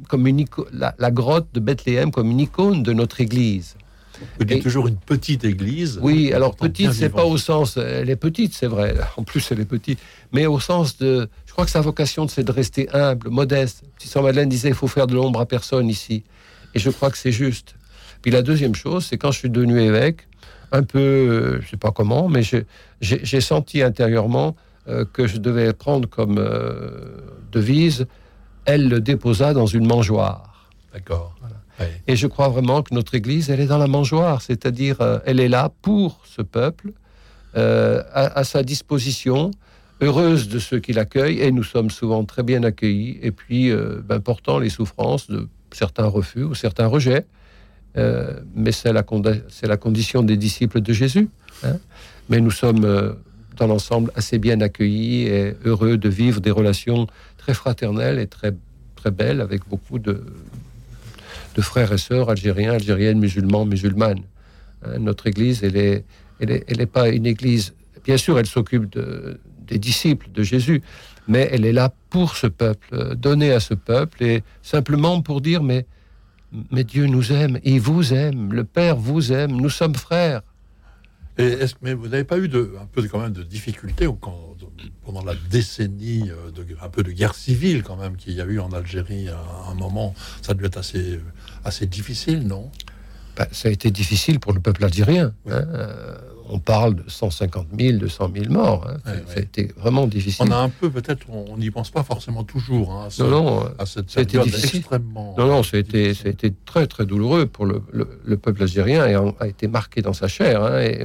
comme 0.09 0.27
une 0.27 0.45
la, 0.74 0.94
la, 1.00 1.12
grotte 1.12 1.47
de 1.53 1.59
Bethléem 1.59 2.12
comme 2.12 2.30
une 2.31 2.42
icône 2.42 2.83
de 2.83 2.92
notre 2.92 3.21
église. 3.21 3.75
Vous 4.39 4.45
dites 4.45 4.63
toujours 4.63 4.88
une 4.88 4.98
petite 4.98 5.44
église. 5.44 6.00
Oui, 6.01 6.31
alors 6.33 6.56
petite, 6.56 6.94
c'est 6.94 7.09
pas 7.09 7.25
au 7.25 7.38
sens, 7.38 7.77
elle 7.77 8.09
est 8.09 8.15
petite, 8.15 8.53
c'est 8.53 8.68
vrai. 8.68 8.95
En 9.18 9.24
plus, 9.24 9.50
elle 9.51 9.59
est 9.62 9.65
petite, 9.65 10.00
mais 10.31 10.45
au 10.45 10.59
sens 10.59 10.98
de, 10.98 11.30
je 11.45 11.51
crois 11.51 11.65
que 11.65 11.71
sa 11.71 11.81
vocation, 11.81 12.27
c'est 12.27 12.44
de 12.44 12.51
rester 12.51 12.89
humble, 12.94 13.30
modeste. 13.30 13.83
Si 13.98 14.07
Saint 14.07 14.21
Madeleine 14.21 14.50
disait, 14.50 14.69
il 14.69 14.75
faut 14.75 14.88
faire 14.88 15.07
de 15.07 15.15
l'ombre 15.15 15.39
à 15.39 15.45
personne 15.45 15.89
ici, 15.89 16.24
et 16.74 16.80
je 16.80 16.89
crois 16.89 17.09
que 17.12 17.18
c'est 17.18 17.31
juste. 17.31 17.75
Puis 18.25 18.31
la 18.31 18.42
deuxième 18.42 18.74
chose, 18.74 19.06
c'est 19.06 19.19
quand 19.19 19.32
je 19.32 19.38
suis 19.38 19.51
devenu 19.51 19.79
évêque, 19.79 20.27
un 20.72 20.82
peu, 20.82 20.98
euh, 20.98 21.62
je 21.62 21.70
sais 21.70 21.77
pas 21.77 21.91
comment, 21.91 22.27
mais 22.27 22.41
j'ai 23.00 23.39
senti 23.39 23.84
intérieurement 23.84 24.55
euh, 24.88 25.05
que 25.05 25.27
je 25.27 25.38
devais 25.38 25.74
prendre 25.74 26.10
comme 26.10 26.39
euh, 26.39 27.20
devise, 27.51 28.08
elle 28.65 28.89
le 28.89 29.00
déposa 29.00 29.53
dans 29.53 29.67
une 29.67 29.86
mangeoire. 29.86 30.72
D'accord. 30.91 31.36
Et 32.08 32.15
je 32.15 32.25
crois 32.25 32.48
vraiment 32.48 32.82
que 32.82 32.96
notre 32.96 33.13
Église, 33.13 33.51
elle 33.51 33.60
est 33.60 33.67
dans 33.67 33.77
la 33.77 33.86
mangeoire, 33.86 34.41
c'est-à-dire 34.41 34.98
elle 35.27 35.39
est 35.39 35.48
là 35.48 35.70
pour 35.84 36.22
ce 36.25 36.41
peuple, 36.41 36.94
à, 37.53 38.44
sa 38.44 38.63
disposition, 38.63 39.51
heureuse 40.01 40.50
de 40.50 40.58
ceux 40.58 40.79
qui 40.79 40.94
l'accueillent, 40.94 41.41
et 41.41 41.51
nous 41.51 41.63
sommes 41.63 41.91
souvent 41.91 42.25
très 42.25 42.41
bien 42.41 42.63
accueillis, 42.63 43.20
et 43.22 43.29
puis 43.29 43.72
ben, 44.03 44.20
portant 44.20 44.58
les 44.58 44.70
souffrances 44.70 45.29
de 45.29 45.48
certains 45.72 46.08
refus 46.08 46.44
ou 46.44 46.55
certains 46.55 46.88
rejets. 46.88 47.27
Euh, 47.98 48.34
mais 48.54 48.72
c'est 48.72 48.92
la, 48.92 49.04
condition 49.04 50.24
des 50.24 50.38
disciples 50.38 50.82
de 50.82 50.94
Jésus. 50.94 51.30
Hein. 51.64 51.78
Mais 52.30 52.42
nous 52.42 52.52
sommes, 52.52 52.84
euh, 52.84 53.14
dans 53.58 53.68
l'ensemble, 53.68 54.12
assez 54.16 54.38
bien 54.38 54.60
accueillis 54.62 55.28
et 55.28 55.56
heureux 55.64 55.98
de 55.98 56.10
vivre 56.10 56.42
des 56.42 56.52
relations 56.52 57.08
très 57.38 57.54
fraternelles 57.54 58.20
et 58.20 58.28
très, 58.28 58.54
très 58.96 59.12
belles 59.12 59.40
avec 59.40 59.68
beaucoup 59.70 60.00
de, 60.00 60.25
de 61.56 61.62
frères 61.62 61.94
et 61.94 61.98
sœurs 61.98 62.30
algériens, 62.30 62.74
algériennes, 62.74 63.20
musulmans, 63.20 63.66
musulmanes. 63.66 64.24
Hein. 64.84 65.00
notre 65.00 65.28
Église, 65.28 65.64
elle 65.64 65.74
n'est 65.74 66.04
est, 66.42 66.66
elle 66.68 66.82
est 66.82 66.92
pas 66.92 67.10
une 67.10 67.25
Église... 67.25 67.74
Bien 68.04 68.18
sûr, 68.18 68.38
elle 68.38 68.46
s'occupe 68.46 68.88
de, 68.92 69.40
des 69.66 69.80
disciples 69.80 70.28
de 70.32 70.44
Jésus, 70.44 70.84
mais 71.28 71.50
elle 71.52 71.66
est 71.66 71.74
là 71.74 71.92
pour 72.12 72.36
ce 72.36 72.46
peuple, 72.46 73.16
donnée 73.16 73.52
à 73.52 73.60
ce 73.60 73.74
peuple, 73.74 74.22
et 74.24 74.44
simplement 74.62 75.24
pour 75.24 75.42
dire, 75.42 75.64
mais 75.64 75.88
mais 76.72 76.84
Dieu 76.84 77.06
nous 77.08 77.32
aime, 77.32 77.60
il 77.64 77.80
vous 77.80 78.14
aime, 78.14 78.54
le 78.54 78.64
Père 78.64 78.96
vous 78.96 79.32
aime, 79.32 79.52
nous 79.52 79.70
sommes 79.70 79.96
frères. 79.96 80.42
Et 81.38 81.44
est-ce, 81.44 81.75
mais 81.82 81.94
vous 81.94 82.08
n'avez 82.08 82.24
pas 82.24 82.38
eu 82.38 82.48
de, 82.48 82.75
un 82.82 82.86
peu 82.86 83.04
quand 83.04 83.20
même 83.20 83.34
de 83.34 83.44
difficultés 83.44 84.08
pendant 85.04 85.24
la 85.24 85.36
décennie, 85.50 86.30
euh, 86.30 86.52
de, 86.52 86.66
un 86.82 86.90
peu 86.90 87.04
de 87.04 87.12
guerre 87.12 87.36
civile 87.36 87.84
quand 87.84 87.98
même 87.98 88.16
qu'il 88.16 88.34
y 88.34 88.42
a 88.42 88.46
eu 88.46 88.60
en 88.60 88.72
Algérie 88.72 89.28
à 89.28 89.70
un 89.70 89.75
moment? 89.75 90.16
Ça 90.42 90.54
devait 90.54 90.68
être 90.68 90.78
assez 90.78 91.88
difficile, 91.88 92.48
non? 92.48 92.72
Ben, 93.36 93.48
Ça 93.51 93.70
a 93.70 93.72
été 93.72 93.92
difficile 93.92 94.39
pour 94.39 94.54
le 94.54 94.60
peuple 94.60 94.84
algérien. 94.86 95.34
Hein. 95.48 95.51
Euh, 95.51 96.15
on 96.48 96.60
parle 96.60 96.96
de 96.96 97.04
150 97.08 97.68
000, 97.77 97.98
200 97.98 98.32
000 98.36 98.54
morts. 98.54 98.88
Hein. 98.88 98.98
ça 99.27 99.38
a 99.38 99.39
été 99.39 99.72
vraiment 99.77 100.06
difficile. 100.06 100.46
On 100.48 100.51
a 100.51 100.58
un 100.58 100.70
peu, 100.70 100.92
peut-être, 100.92 101.27
on 101.30 101.58
n'y 101.58 101.72
pense 101.72 101.89
pas 101.89 102.04
forcément 102.04 102.44
toujours 102.44 102.92
hein, 102.94 103.08
à, 103.08 103.24
non, 103.24 103.30
non, 103.30 103.70
à 103.80 103.86
cette 103.88 104.13
période 104.13 104.48
extrêmement. 104.48 105.34
Non, 105.38 105.48
non, 105.48 105.62
a 105.62 105.77
été 105.77 106.13
très, 106.65 106.86
très 106.86 107.06
douloureux 107.08 107.48
pour 107.48 107.65
le, 107.65 108.38
peuple 108.38 108.62
algérien 108.62 109.08
et 109.08 109.15
a 109.15 109.48
été 109.48 109.68
marqué 109.68 110.04
dans 110.04 110.13
sa 110.13 110.27
chair. 110.27 110.63
Hein, 110.63 110.82
et 110.82 111.04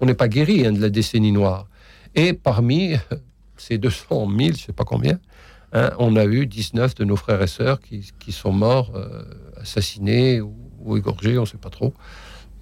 on 0.00 0.06
n'est 0.06 0.14
pas 0.14 0.28
guéri 0.28 0.64
de 0.64 0.80
la 0.80 0.90
décennie 0.90 1.32
noire. 1.32 1.68
Et 2.16 2.32
parmi, 2.32 2.96
ces 3.56 3.78
200 3.78 4.26
000, 4.26 4.38
je 4.38 4.44
ne 4.44 4.52
sais 4.54 4.72
pas 4.72 4.84
combien, 4.84 5.20
on 5.98 6.16
a 6.16 6.24
eu 6.24 6.46
19 6.46 6.96
de 6.96 7.04
nos 7.04 7.16
frères 7.16 7.42
et 7.42 7.46
sœurs 7.46 7.80
qui, 7.80 8.10
qui 8.18 8.32
sont 8.32 8.52
morts, 8.52 8.92
euh, 8.96 9.22
assassinés 9.60 10.40
ou, 10.40 10.54
égorgés, 10.96 11.38
on 11.38 11.42
ne 11.42 11.46
sait 11.46 11.58
pas 11.58 11.70
trop, 11.70 11.94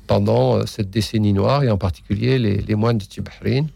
pendant 0.06 0.56
euh, 0.56 0.66
cette 0.66 0.90
décennie 0.90 1.32
noire, 1.32 1.62
et 1.64 1.70
en 1.70 1.78
particulier 1.78 2.38
les, 2.38 2.58
les 2.58 2.74
moines 2.74 2.98
de 2.98 3.04
Tibahrin. 3.04 3.66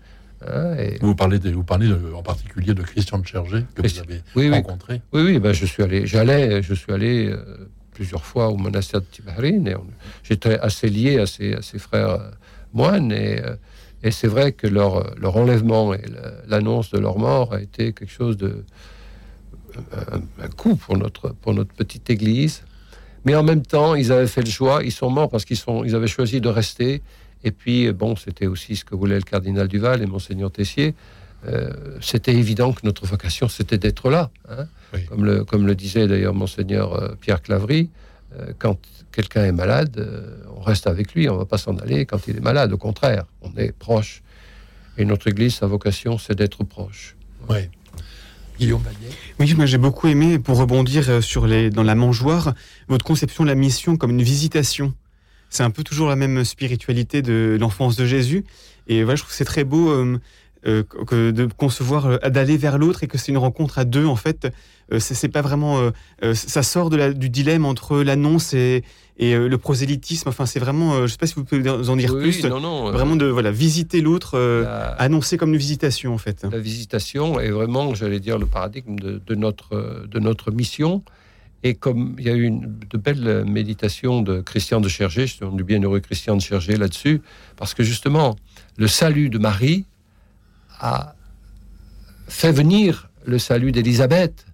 Hein, 0.47 0.75
vous 1.01 1.15
parlez, 1.15 1.39
de, 1.39 1.51
vous 1.51 1.63
parlez 1.63 1.89
en 2.15 2.23
particulier 2.23 2.75
de 2.75 2.83
Christian 2.83 3.19
de 3.19 3.27
Chergé, 3.27 3.65
que 3.75 3.83
vous 3.83 3.99
avez 4.01 4.23
oui, 4.35 4.51
rencontré. 4.51 5.01
Oui, 5.13 5.23
oui, 5.23 5.39
ben 5.39 5.53
je 5.53 5.67
suis 5.67 5.83
allé, 5.83 6.07
j'allais, 6.07 6.63
je 6.63 6.75
suis 6.75 6.93
allé 6.93 7.29
euh, 7.29 7.71
plusieurs 7.93 8.25
fois 8.25 8.49
au 8.49 8.57
monastère 8.57 9.01
de 9.01 9.07
Tibahrin, 9.07 9.67
et 9.67 9.77
j'étais 10.25 10.59
assez 10.59 10.89
lié 10.89 11.19
à 11.21 11.27
ces, 11.27 11.55
à 11.55 11.63
ces 11.63 11.79
frères 11.79 12.19
moines, 12.73 13.13
et 13.13 13.41
et 14.03 14.11
c'est 14.11 14.27
vrai 14.27 14.53
que 14.53 14.67
leur, 14.67 15.15
leur 15.17 15.37
enlèvement 15.37 15.95
et 15.95 16.03
l'annonce 16.49 16.91
de 16.91 16.99
leur 16.99 17.19
mort 17.19 17.55
a 17.55 17.61
été 17.61 17.93
quelque 17.93 18.11
chose 18.11 18.37
de. 18.37 18.65
un, 20.41 20.49
coup 20.49 20.77
pour 20.77 20.97
notre, 20.97 21.31
pour 21.31 21.55
notre 21.55 21.73
petite 21.73 22.11
église. 22.11 22.65
Mais 23.25 23.35
en 23.35 23.43
même 23.43 23.63
temps, 23.63 23.95
ils 23.95 24.11
avaient 24.13 24.27
fait 24.27 24.43
le 24.43 24.51
choix, 24.51 24.83
ils 24.83 24.93
sont 24.93 25.11
morts 25.11 25.31
parce 25.31 25.45
qu'ils 25.45 25.57
sont, 25.57 25.85
ils 25.85 25.95
avaient 25.95 26.07
choisi 26.09 26.41
de 26.41 26.49
rester. 26.49 27.03
Et 27.45 27.51
puis, 27.51 27.93
bon, 27.93 28.17
c'était 28.17 28.47
aussi 28.47 28.77
ce 28.77 28.85
que 28.85 28.95
voulait 28.95 29.17
le 29.17 29.23
cardinal 29.23 29.69
Duval 29.69 30.03
et 30.03 30.07
Monseigneur 30.07 30.51
Tessier. 30.51 30.95
Euh, 31.47 31.73
c'était 32.01 32.35
évident 32.35 32.73
que 32.73 32.81
notre 32.85 33.07
vocation, 33.07 33.49
c'était 33.49 33.79
d'être 33.79 34.11
là. 34.11 34.31
Hein. 34.49 34.67
comme, 35.09 35.25
le, 35.25 35.45
comme 35.45 35.67
le 35.67 35.75
disait 35.75 36.07
d'ailleurs 36.07 36.35
Monseigneur 36.35 36.95
euh, 36.95 37.15
Pierre 37.21 37.43
Clavry, 37.43 37.91
euh, 38.39 38.53
quand 38.59 38.79
quelqu'un 39.11 39.45
est 39.45 39.53
malade, 39.53 39.97
euh, 39.99 40.39
on 40.57 40.61
reste 40.61 40.87
avec 40.87 41.15
lui, 41.15 41.29
on 41.29 41.35
ne 41.35 41.39
va 41.39 41.45
pas 41.45 41.59
s'en 41.59 41.77
aller 41.79 42.07
quand 42.07 42.27
il 42.29 42.37
est 42.37 42.41
malade. 42.41 42.73
Au 42.73 42.79
contraire, 42.79 43.25
on 43.43 43.53
est 43.57 43.73
proche. 43.73 44.23
Et 44.99 45.05
notre 45.05 45.29
Église, 45.29 45.55
sa 45.55 45.67
vocation, 45.67 46.19
c'est 46.19 46.35
d'être 46.35 46.65
proche. 46.65 47.17
Oui. 47.49 47.69
Oui, 49.41 49.55
moi 49.55 49.67
j'ai 49.67 49.79
beaucoup 49.79 50.09
aimé, 50.09 50.39
pour 50.39 50.59
rebondir 50.59 51.09
euh, 51.09 51.21
sur 51.21 51.47
les, 51.47 51.71
dans 51.71 51.83
la 51.83 51.95
mangeoire, 51.95 52.55
votre 52.89 53.05
conception 53.05 53.45
de 53.45 53.49
la 53.49 53.55
mission 53.55 53.97
comme 53.97 54.11
une 54.11 54.23
visitation. 54.23 54.95
C'est 55.51 55.63
un 55.63 55.71
peu 55.71 55.83
toujours 55.83 56.09
la 56.09 56.17
même 56.17 56.45
spiritualité 56.45 57.23
de 57.23 57.57
l'enfance 57.61 57.97
de 57.97 58.07
Jésus. 58.07 58.45
Et 58.89 59.03
voilà, 59.03 59.17
je 59.17 59.23
trouve 59.23 59.31
que 59.31 59.37
c'est 59.37 59.45
très 59.45 59.65
beau 59.65 59.93
que 60.65 61.31
de 61.31 61.47
concevoir, 61.57 62.19
d'aller 62.31 62.57
vers 62.57 62.79
l'autre 62.79 63.03
et 63.03 63.07
que 63.09 63.19
c'est 63.19 63.33
une 63.33 63.39
rencontre 63.39 63.79
à 63.79 63.85
deux, 63.85 64.07
en 64.07 64.17
fait. 64.17 64.53
Euh, 64.93 64.99
c'est 65.01 65.29
pas 65.29 65.43
vraiment. 65.43 65.81
Euh, 65.81 65.91
euh, 66.23 66.35
ça 66.35 66.63
sort 66.63 66.91
de 66.91 66.97
la, 66.97 67.13
du 67.13 67.31
dilemme 67.31 67.65
entre 67.65 68.03
l'annonce 68.03 68.53
et, 68.55 68.85
et 69.19 69.35
le 69.37 69.59
prosélytisme. 69.59 70.29
Enfin, 70.29 70.47
c'est 70.47 70.59
vraiment. 70.59 71.07
je 71.07 71.13
sais 71.13 71.19
pas 71.19 71.27
si 71.27 71.35
vous 71.35 71.45
pouvez 71.45 71.69
en 71.69 71.97
dire 71.97 72.15
plus. 72.15 72.45
Non, 72.45 72.61
non, 72.61 72.91
vraiment 72.91 73.17
de 73.17 73.27
voilà 73.27 73.51
visiter 73.51 74.01
l'autre, 74.01 74.39
annoncer 74.99 75.37
comme 75.37 75.51
une 75.51 75.59
visitation 75.59 76.15
en 76.15 76.19
fait. 76.19 76.45
La 76.51 76.59
visitation 76.59 77.41
est 77.41 77.51
vraiment, 77.51 77.95
j'allais 77.95 78.21
dire, 78.21 78.39
le 78.39 78.47
paradigme 78.47 78.97
de, 78.97 79.35
notre 79.35 80.07
de 80.07 80.19
notre 80.19 80.51
mission. 80.51 81.03
Et 81.65 81.75
comme 81.75 82.17
il 82.19 82.25
y 82.25 82.29
a 82.29 82.33
eu 82.33 82.43
une, 82.43 82.75
de 82.91 82.99
belles 82.99 83.45
méditations 83.47 84.21
de 84.21 84.41
Christian 84.41 84.81
de 84.81 84.89
Chergé, 84.89 85.29
je 85.29 85.45
du 85.45 85.63
bienheureux 85.63 86.01
Christian 86.01 86.35
de 86.35 86.41
Chergé 86.41 86.77
là-dessus, 86.77 87.23
parce 87.57 87.73
que 87.73 87.85
justement, 87.85 88.35
le 88.79 88.89
salut 88.89 89.31
de 89.31 89.39
Marie 89.39 89.85
a 90.83 91.15
fait 92.29 92.53
venir 92.53 93.09
le 93.25 93.39
salut 93.39 93.73
d'Élisabeth. 93.73 94.45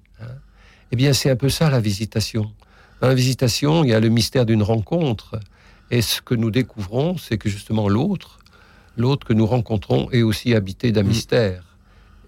Eh 0.93 0.97
bien, 0.97 1.13
c'est 1.13 1.31
un 1.31 1.37
peu 1.37 1.49
ça 1.49 1.69
la 1.71 1.81
visitation. 1.81 2.53
Dans 3.01 3.09
la 3.09 3.15
visitation, 3.15 3.85
il 3.85 3.91
y 3.91 3.95
a 3.95 4.01
le 4.01 4.09
mystère 4.09 4.47
d'une 4.47 4.63
rencontre. 4.63 5.41
Et 5.91 6.03
ce 6.03 6.21
que 6.21 6.35
nous 6.35 6.51
découvrons, 6.51 7.17
c'est 7.17 7.39
que 7.39 7.49
justement 7.49 7.89
l'autre, 7.89 8.39
l'autre 8.97 9.27
que 9.27 9.33
nous 9.33 9.47
rencontrons, 9.47 10.11
est 10.11 10.23
aussi 10.23 10.55
habité 10.55 10.93
d'un 10.93 11.03
mm. 11.03 11.09
mystère. 11.09 11.65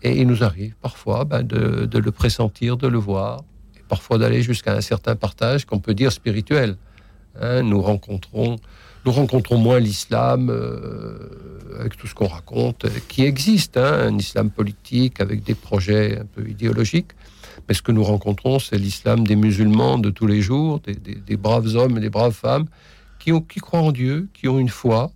Et 0.02 0.18
il 0.18 0.26
nous 0.26 0.42
arrive 0.42 0.74
parfois 0.80 1.24
ben, 1.24 1.42
de, 1.42 1.98
le 1.98 2.10
pressentir, 2.10 2.76
de 2.76 2.88
le 2.88 2.98
voir, 2.98 3.42
et 3.76 3.82
parfois 3.88 4.16
d'aller 4.16 4.42
jusqu'à 4.42 4.74
un 4.74 4.80
certain 4.80 5.14
partage 5.14 5.66
qu'on 5.66 5.78
peut 5.78 5.94
dire 5.94 6.10
spirituel. 6.10 6.76
Hein, 7.40 7.62
nous 7.62 7.82
rencontrons, 7.82 8.56
nous 9.04 9.12
rencontrons 9.12 9.56
moins 9.56 9.78
l'islam 9.78 10.50
euh, 10.50 11.78
avec 11.78 11.96
tout 11.96 12.06
ce 12.06 12.14
qu'on 12.14 12.26
raconte, 12.26 12.86
qui 13.08 13.24
existe, 13.24 13.76
hein, 13.76 14.08
un 14.08 14.18
islam 14.18 14.50
politique 14.50 15.20
avec 15.20 15.42
des 15.42 15.54
projets 15.54 16.18
un 16.18 16.26
peu 16.26 16.48
idéologiques. 16.48 17.12
Mais 17.68 17.74
ce 17.74 17.82
que 17.82 17.92
nous 17.92 18.04
rencontrons, 18.04 18.58
c'est 18.58 18.76
l'islam 18.76 19.26
des 19.26 19.36
musulmans 19.36 19.98
de 19.98 20.10
tous 20.10 20.26
les 20.26 20.42
jours, 20.42 20.80
des, 20.80 21.36
braves 21.36 21.74
hommes 21.76 21.96
et 21.96 22.00
des 22.00 22.10
braves 22.10 22.34
femmes 22.34 22.66
qui, 23.18 23.32
ont, 23.32 23.40
qui 23.40 23.60
croient 23.60 23.80
en 23.80 23.92
Dieu, 23.92 24.28
qui 24.34 24.48
ont 24.48 24.58
une 24.58 24.68
foi, 24.68 25.12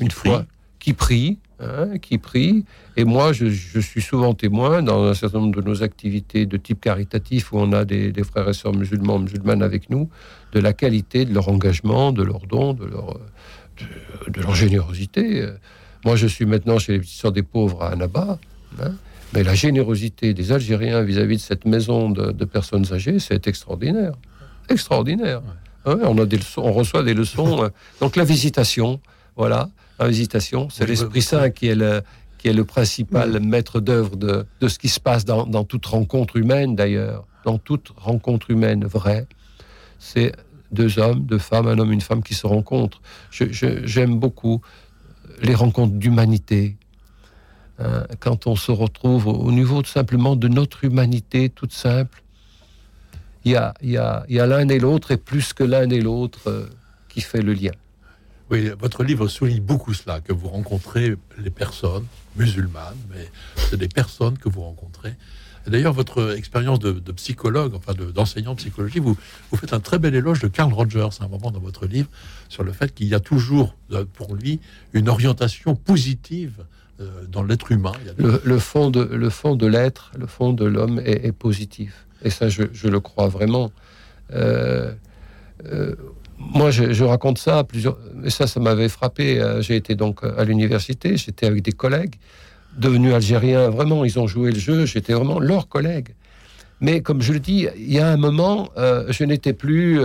une 0.00 0.10
foi, 0.10 0.44
qui 0.78 0.92
prient, 0.92 1.38
hein, 1.64 1.98
qui 1.98 2.18
prient. 2.18 2.64
Et 2.96 3.04
moi, 3.04 3.32
je, 3.32 3.46
suis 3.80 4.02
souvent 4.02 4.34
témoin 4.34 4.82
dans 4.82 5.04
un 5.04 5.14
certain 5.14 5.40
nombre 5.40 5.60
de 5.60 5.66
nos 5.66 5.82
activités 5.82 6.46
de 6.46 6.56
type 6.56 6.80
caritatif 6.80 7.52
où 7.52 7.58
on 7.58 7.72
a 7.72 7.84
des, 7.84 8.12
frères 8.24 8.48
et 8.48 8.52
sœurs 8.52 8.74
musulmans, 8.74 9.18
musulmanes 9.18 9.62
avec 9.62 9.90
nous, 9.90 10.08
de 10.52 10.60
la 10.60 10.72
qualité 10.72 11.24
de 11.24 11.34
leur 11.34 11.48
engagement, 11.48 12.12
de 12.12 12.22
leur 12.22 12.46
don, 12.46 12.74
de 12.74 12.84
leur, 12.84 13.18
de, 14.28 14.40
leur 14.40 14.54
générosité. 14.54 15.48
Moi, 16.04 16.16
je 16.16 16.26
suis 16.26 16.46
maintenant 16.46 16.78
chez 16.78 16.92
les 16.92 16.98
petits 17.00 17.16
sœurs 17.16 17.32
des 17.32 17.42
pauvres 17.42 17.82
à 17.82 17.90
Annaba. 17.90 18.38
Hein, 18.80 18.92
mais 19.34 19.42
la 19.42 19.54
générosité 19.54 20.32
des 20.32 20.52
Algériens 20.52 21.02
vis-à-vis 21.02 21.36
de 21.36 21.40
cette 21.40 21.64
maison 21.64 22.08
de, 22.08 22.44
personnes 22.44 22.92
âgées, 22.92 23.18
c'est 23.18 23.48
extraordinaire. 23.48 24.12
Extraordinaire. 24.68 25.42
on, 25.84 26.16
a 26.18 26.24
des 26.24 26.38
on 26.56 26.72
reçoit 26.72 27.02
des 27.02 27.14
leçons. 27.14 27.68
Donc 28.00 28.14
la 28.14 28.24
visitation, 28.24 29.00
voilà, 29.36 29.70
c'est 30.70 30.86
l'Esprit 30.86 31.22
Saint 31.22 31.50
qui 31.50 31.68
est 31.68 31.74
le, 31.74 32.02
qui 32.38 32.48
est 32.48 32.52
le 32.52 32.64
principal 32.64 33.40
maître 33.40 33.80
d'œuvre 33.80 34.16
de, 34.16 34.46
de, 34.60 34.68
ce 34.68 34.78
qui 34.78 34.88
se 34.88 35.00
passe 35.00 35.24
dans, 35.24 35.46
dans 35.46 35.64
toute 35.64 35.86
rencontre 35.86 36.36
humaine 36.36 36.74
d'ailleurs, 36.76 37.26
dans 37.44 37.58
toute 37.58 37.92
rencontre 37.96 38.50
humaine 38.50 38.84
vraie. 38.84 39.26
C'est 39.98 40.32
deux 40.72 40.98
hommes, 40.98 41.24
deux 41.24 41.38
femmes, 41.38 41.68
un 41.68 41.78
homme, 41.78 41.92
une 41.92 42.00
femme 42.00 42.22
qui 42.22 42.34
se 42.34 42.46
rencontrent. 42.46 43.00
J'aime 43.30 44.18
beaucoup 44.18 44.60
les 45.40 45.54
rencontres 45.54 45.94
d'humanité, 45.94 46.76
Hein, 47.78 48.06
quand 48.20 48.46
on 48.46 48.54
se 48.54 48.70
retrouve 48.70 49.26
au, 49.26 49.50
niveau 49.50 49.82
tout 49.82 49.90
simplement 49.90 50.36
de 50.36 50.46
notre 50.46 50.84
humanité 50.84 51.48
toute 51.48 51.72
simple, 51.72 52.22
il 53.44 53.52
y 53.52 53.56
a, 53.56 53.74
y 53.82 53.96
a, 53.96 54.24
y 54.28 54.38
a 54.38 54.46
l'un 54.46 54.68
et 54.68 54.78
l'autre, 54.78 55.10
et 55.10 55.16
plus 55.16 55.52
que 55.52 55.64
l'un 55.64 55.90
et 55.90 56.00
l'autre, 56.00 56.48
euh, 56.48 56.66
qui 57.08 57.20
fait 57.20 57.42
le 57.42 57.52
lien. 57.52 57.72
Oui, 58.50 58.70
votre 58.78 59.04
livre 59.04 59.26
souligne 59.28 59.62
beaucoup 59.62 59.94
cela, 59.94 60.20
que 60.20 60.32
vous 60.32 60.48
rencontrez 60.48 61.16
les 61.38 61.50
personnes 61.50 62.04
musulmanes, 62.36 62.96
mais 63.10 63.30
c'est 63.56 63.78
des 63.78 63.88
personnes 63.88 64.36
que 64.36 64.48
vous 64.48 64.62
rencontrez. 64.62 65.14
D'ailleurs, 65.66 65.94
votre 65.94 66.36
expérience 66.36 66.78
de, 66.78 67.12
psychologue, 67.12 67.74
enfin 67.74 67.94
d'enseignant 67.94 68.52
de, 68.52 68.58
psychologie, 68.58 68.98
vous, 68.98 69.16
faites 69.54 69.72
un 69.72 69.80
très 69.80 69.98
bel 69.98 70.14
éloge 70.14 70.40
de 70.40 70.48
Carl 70.48 70.72
Rogers 70.72 71.08
à 71.20 71.24
un 71.24 71.28
moment 71.28 71.50
dans 71.50 71.60
votre 71.60 71.86
livre 71.86 72.08
sur 72.50 72.64
le 72.64 72.72
fait 72.72 72.92
qu'il 72.94 73.06
y 73.06 73.14
a 73.14 73.20
toujours 73.20 73.74
euh, 73.92 74.04
pour 74.12 74.34
lui 74.34 74.60
une 74.92 75.08
orientation 75.08 75.74
positive 75.74 76.64
euh, 77.00 77.24
dans 77.28 77.42
l'être 77.42 77.72
humain. 77.72 77.92
le, 78.18 78.58
fond 78.58 78.90
de, 78.90 79.00
l'être, 79.66 80.12
le 80.18 80.26
fond 80.26 80.52
de 80.52 80.66
l'homme 80.66 81.00
est, 81.02 81.32
positif. 81.32 82.06
Et 82.22 82.30
ça, 82.30 82.50
je, 82.50 82.88
le 82.88 83.00
crois 83.00 83.28
vraiment. 83.28 83.72
Euh, 84.32 84.92
moi, 86.38 86.70
je, 86.70 87.04
raconte 87.04 87.38
ça 87.38 87.58
à 87.58 87.64
plusieurs. 87.64 87.98
Et 88.24 88.30
ça, 88.30 88.46
ça 88.46 88.60
m'avait 88.60 88.88
frappé. 88.88 89.42
J'ai 89.60 89.76
été 89.76 89.94
donc 89.94 90.20
à 90.24 90.44
l'université, 90.44 91.16
j'étais 91.16 91.46
avec 91.46 91.62
des 91.62 91.72
collègues 91.72 92.16
devenus 92.76 93.14
algériens. 93.14 93.70
Vraiment, 93.70 94.04
ils 94.04 94.18
ont 94.18 94.26
joué 94.26 94.50
le 94.50 94.58
jeu. 94.58 94.86
J'étais 94.86 95.12
vraiment 95.12 95.38
leur 95.38 95.68
collègue. 95.68 96.08
Mais 96.80 97.00
comme 97.02 97.22
je 97.22 97.32
le 97.32 97.40
dis, 97.40 97.68
il 97.76 97.92
y 97.92 97.98
a 97.98 98.08
un 98.08 98.16
moment, 98.16 98.70
je 98.76 99.24
n'étais 99.24 99.52
plus 99.52 100.00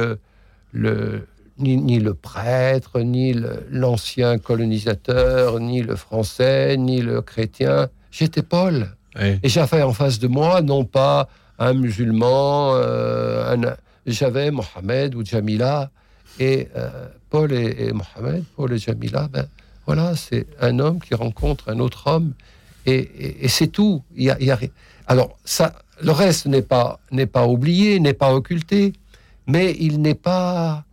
le, 0.71 1.27
ni, 1.59 2.00
le 2.00 2.13
prêtre, 2.13 3.00
ni 3.01 3.36
l'ancien 3.69 4.38
colonisateur, 4.38 5.59
ni 5.59 5.81
le 5.81 5.95
français, 5.95 6.77
ni 6.77 7.01
le 7.01 7.21
chrétien. 7.21 7.89
J'étais 8.12 8.43
Paul. 8.43 8.95
Et 9.19 9.50
j'avais 9.50 9.81
en 9.81 9.93
face 9.93 10.19
de 10.19 10.27
moi, 10.27 10.62
non 10.62 10.86
pas 10.86 11.27
un 11.57 11.74
musulman, 11.74 12.71
euh, 12.75 13.57
j'avais 14.05 14.50
Mohamed 14.50 15.13
ou 15.15 15.25
Jamila. 15.25 15.91
Et 16.39 16.67
euh, 16.75 17.07
Paul 17.29 17.51
et, 17.51 17.91
Mohamed, 17.93 18.43
Paul 18.55 18.74
et 18.74 18.77
Jamila, 18.77 19.27
ben, 19.27 19.48
voilà, 19.86 20.15
c'est 20.15 20.48
un 20.62 20.79
homme 20.79 21.00
qui 21.00 21.15
rencontre 21.15 21.69
un 21.69 21.79
autre 21.79 22.07
homme. 22.07 22.33
Et, 22.86 23.48
c'est 23.48 23.67
tout. 23.67 24.03
Alors, 25.07 25.38
ça, 25.45 25.75
le 26.01 26.12
reste 26.12 26.45
n'est 26.45 26.62
pas, 26.62 27.00
n'est 27.12 27.25
pas 27.25 27.48
oublié, 27.48 28.00
n'est 28.00 28.13
pas 28.13 28.33
occulté, 28.33 28.93
mais 29.48 29.75
il 29.79 30.01
n'est 30.01 30.15
pas 30.15 30.86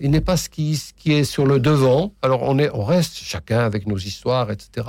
il 0.00 0.10
n'est 0.12 0.20
pas 0.20 0.36
ce 0.36 0.48
qui, 0.48 0.80
qui, 0.96 1.12
est 1.12 1.24
sur 1.24 1.44
le 1.44 1.58
devant. 1.58 2.14
Alors 2.22 2.42
on, 2.42 2.58
est, 2.58 2.70
on 2.72 2.84
reste 2.84 3.16
chacun 3.16 3.58
avec 3.58 3.86
nos 3.86 3.98
histoires, 3.98 4.50
etc. 4.50 4.86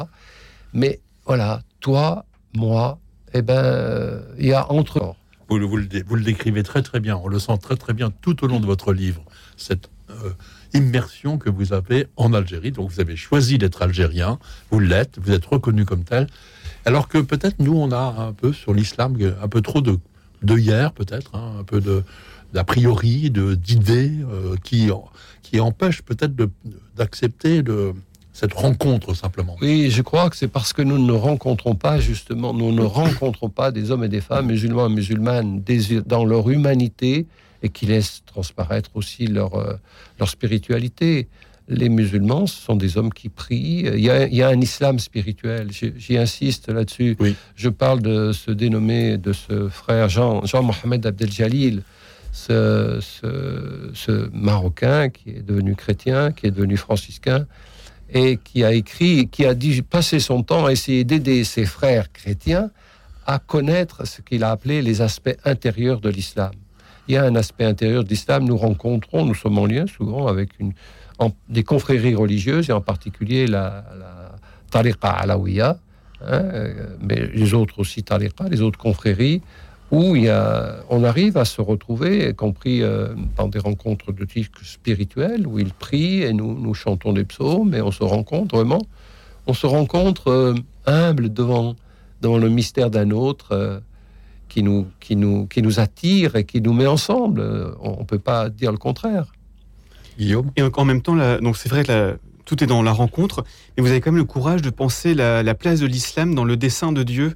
Mais 0.74 1.00
voilà, 1.26 1.62
toi, 1.80 2.26
moi, 2.54 3.00
eh 3.34 3.42
ben, 3.42 4.22
il 4.38 4.48
y 4.48 4.54
a 4.54 4.72
entre. 4.72 5.16
Vous, 5.50 5.58
vous, 5.68 5.78
le, 5.78 5.88
vous, 6.06 6.16
le, 6.16 6.24
décrivez 6.24 6.62
très 6.64 6.84
très 6.84 7.00
bien. 7.00 7.18
On 7.18 7.28
le 7.28 7.40
sent 7.40 7.58
très 7.60 7.76
très 7.76 7.94
bien 7.94 8.12
tout 8.22 8.44
au 8.44 8.48
long 8.48 8.60
de 8.60 8.68
votre 8.68 8.94
livre. 8.94 9.24
Cette 9.60 9.90
euh, 10.10 10.32
immersion 10.74 11.38
que 11.38 11.50
vous 11.50 11.74
avez 11.74 12.08
en 12.16 12.34
Algérie. 12.34 12.72
Donc 12.72 12.90
vous 12.92 13.00
avez 13.00 13.16
choisi 13.16 13.58
d'être 13.58 13.82
algérien, 13.82 14.40
vous 14.72 14.80
l'êtes, 14.80 15.18
vous 15.20 15.32
êtes 15.32 15.46
reconnu 15.46 15.86
comme 15.86 16.04
tel. 16.04 16.28
Alors 16.86 17.08
que 17.08 17.18
peut-être 17.18 17.60
nous, 17.60 17.76
on 17.76 17.92
a 17.92 18.16
un 18.20 18.34
peu 18.34 18.54
sur 18.54 18.74
l'islam 18.74 19.18
un 19.42 19.48
peu 19.48 19.62
trop 19.62 19.82
de, 19.82 19.98
de 20.44 20.58
hier, 20.58 20.92
peut-être, 20.94 21.36
hein, 21.36 21.54
un 21.60 21.64
peu 21.64 21.82
d'a 22.54 22.64
priori, 22.64 23.30
d'idées 23.32 24.12
euh, 24.32 24.56
qui, 24.64 24.90
qui 25.42 25.60
empêchent 25.60 26.04
peut-être 26.04 26.34
d'accepter 26.96 27.64
cette 28.34 28.54
rencontre 28.54 29.14
simplement. 29.14 29.56
Oui, 29.62 29.90
je 29.90 30.02
crois 30.02 30.30
que 30.30 30.36
c'est 30.36 30.48
parce 30.48 30.72
que 30.72 30.82
nous 30.82 31.04
ne 31.04 31.12
rencontrons 31.12 31.76
pas 31.76 32.00
justement, 32.00 32.54
nous 32.54 32.72
ne 32.72 32.84
rencontrons 32.84 33.50
pas 33.50 33.72
des 33.72 33.92
hommes 33.92 34.04
et 34.04 34.10
des 34.10 34.22
femmes 34.22 34.48
musulmans 34.48 34.88
et 34.88 34.94
musulmanes 34.94 35.64
dans 36.06 36.26
leur 36.26 36.50
humanité 36.50 37.28
et 37.64 37.70
qui 37.70 37.86
laissent 37.86 38.24
transparaître 38.26 38.92
aussi 38.94 39.28
leur, 39.28 39.56
euh, 39.56 39.74
leur 40.20 40.30
spiritualité. 40.30 41.28
Les 41.68 41.90
musulmans, 41.90 42.48
ce 42.48 42.60
sont 42.60 42.76
des 42.76 42.98
hommes 42.98 43.14
qui 43.14 43.30
prient. 43.30 43.86
Il 43.94 44.00
y 44.00 44.42
a, 44.42 44.48
un 44.48 44.60
islam 44.60 44.98
spirituel. 44.98 45.70
J'y 45.72 46.18
insiste 46.18 46.70
là-dessus. 46.70 47.16
Je 47.56 47.70
parle 47.70 48.02
de 48.02 48.32
ce 48.32 48.50
dénommé, 48.50 49.18
de 49.18 49.34
ce 49.34 49.70
frère 49.70 50.10
Jean, 50.10 50.44
Jean-Mohamed 50.46 51.06
Abdel 51.06 51.32
Jalil, 51.32 51.84
ce, 52.32 53.00
ce, 53.02 54.30
Marocain 54.34 55.10
qui 55.10 55.30
est 55.30 55.46
devenu 55.46 55.76
chrétien, 55.76 56.32
qui 56.32 56.48
est 56.48 56.52
devenu 56.52 56.76
franciscain, 56.76 57.46
et 58.12 58.38
qui 58.44 58.64
a 58.64 58.74
écrit, 58.74 59.28
qui 59.28 59.46
a 59.46 59.54
dit, 59.54 59.84
passé 59.84 60.20
son 60.20 60.42
temps 60.42 60.66
à 60.66 60.72
essayer 60.72 61.04
d'aider 61.04 61.44
ses 61.44 61.66
frères 61.66 62.12
chrétiens 62.12 62.72
à 63.28 63.38
connaître 63.38 64.08
ce 64.08 64.22
qu'il 64.22 64.44
a 64.44 64.50
appelé 64.50 64.82
les 64.82 65.02
aspects 65.02 65.38
intérieurs 65.46 66.02
de 66.02 66.10
l'islam 66.10 66.52
il 67.10 67.16
y 67.16 67.18
a 67.18 67.26
un 67.26 67.36
aspect 67.36 67.66
intérieur 67.66 68.04
de 68.04 68.10
l'islam. 68.10 68.46
Nous 68.46 68.56
rencontrons, 68.56 69.26
nous 69.26 69.34
sommes 69.34 69.58
en 69.58 69.66
lien 69.66 69.88
souvent 69.88 70.28
avec 70.28 70.52
une, 70.60 70.74
des 71.50 71.64
confréries 71.64 72.16
religieuses, 72.16 72.70
et 72.70 72.74
en 72.74 72.82
particulier 72.82 73.48
la, 73.48 73.84
la 73.98 74.36
tariqa 74.72 75.10
alawiya, 75.10 75.80
hein, 76.22 76.28
euh, 76.28 76.96
mais 77.02 77.28
les 77.34 77.54
autres 77.56 77.80
aussi 77.80 78.04
tariqa, 78.04 78.48
les 78.48 78.62
autres 78.62 78.78
confréries, 78.78 79.42
où 79.92 80.16
il 80.16 80.26
y 80.26 80.30
a, 80.30 80.84
on 80.92 81.04
arrive 81.04 81.36
à 81.36 81.46
se 81.46 81.62
retrouver, 81.62 82.30
y 82.30 82.36
compris 82.36 82.84
euh, 82.84 83.16
dans 83.36 83.48
des 83.48 83.58
rencontres 83.58 84.12
de 84.12 84.24
type 84.24 84.56
spirituel, 84.64 85.48
où 85.48 85.58
ils 85.58 85.74
prient 85.74 86.22
et 86.22 86.32
nous, 86.32 86.54
nous 86.60 86.76
chantons 86.76 87.12
des 87.12 87.26
psaumes, 87.26 87.74
et 87.74 87.82
on 87.82 87.92
se 87.92 88.04
rencontre 88.04 88.56
vraiment, 88.56 88.84
on 89.48 89.56
se 89.56 89.66
rencontre 89.66 90.28
euh, 90.28 90.54
humble 90.86 91.34
devant, 91.34 91.76
devant 92.22 92.38
le 92.38 92.50
mystère 92.50 92.92
d'un 92.92 93.10
autre 93.10 93.82
qui 94.50 94.64
nous, 94.64 94.88
qui, 95.00 95.16
nous, 95.16 95.48
qui 95.48 95.62
nous 95.62 95.80
attire 95.80 96.36
et 96.36 96.44
qui 96.44 96.62
nous 96.62 96.74
met 96.74 96.88
ensemble. 96.88 97.42
On 97.80 98.00
ne 98.00 98.06
peut 98.06 98.20
pas 98.20 98.50
dire 98.50 98.72
le 98.72 98.78
contraire. 98.78 99.32
Guillaume? 100.18 100.52
Et 100.58 100.62
en 100.62 100.86
même 100.86 101.02
temps, 101.02 101.16
donc 101.40 101.56
c'est 101.56 101.70
vrai 101.70 101.84
que 101.84 102.18
tout 102.46 102.64
est 102.64 102.68
dans 102.68 102.82
la 102.82 102.92
rencontre, 102.92 103.46
mais 103.78 103.84
vous 103.84 103.90
avez 103.90 104.02
quand 104.02 104.12
même 104.12 104.18
le 104.18 104.26
courage 104.26 104.62
de 104.62 104.70
penser 104.70 105.14
la, 105.14 105.54
place 105.56 105.80
de 105.80 105.86
l'islam 105.86 106.36
dans 106.36 106.44
le 106.44 106.58
dessin 106.58 106.92
de 106.92 107.04
Dieu. 107.04 107.36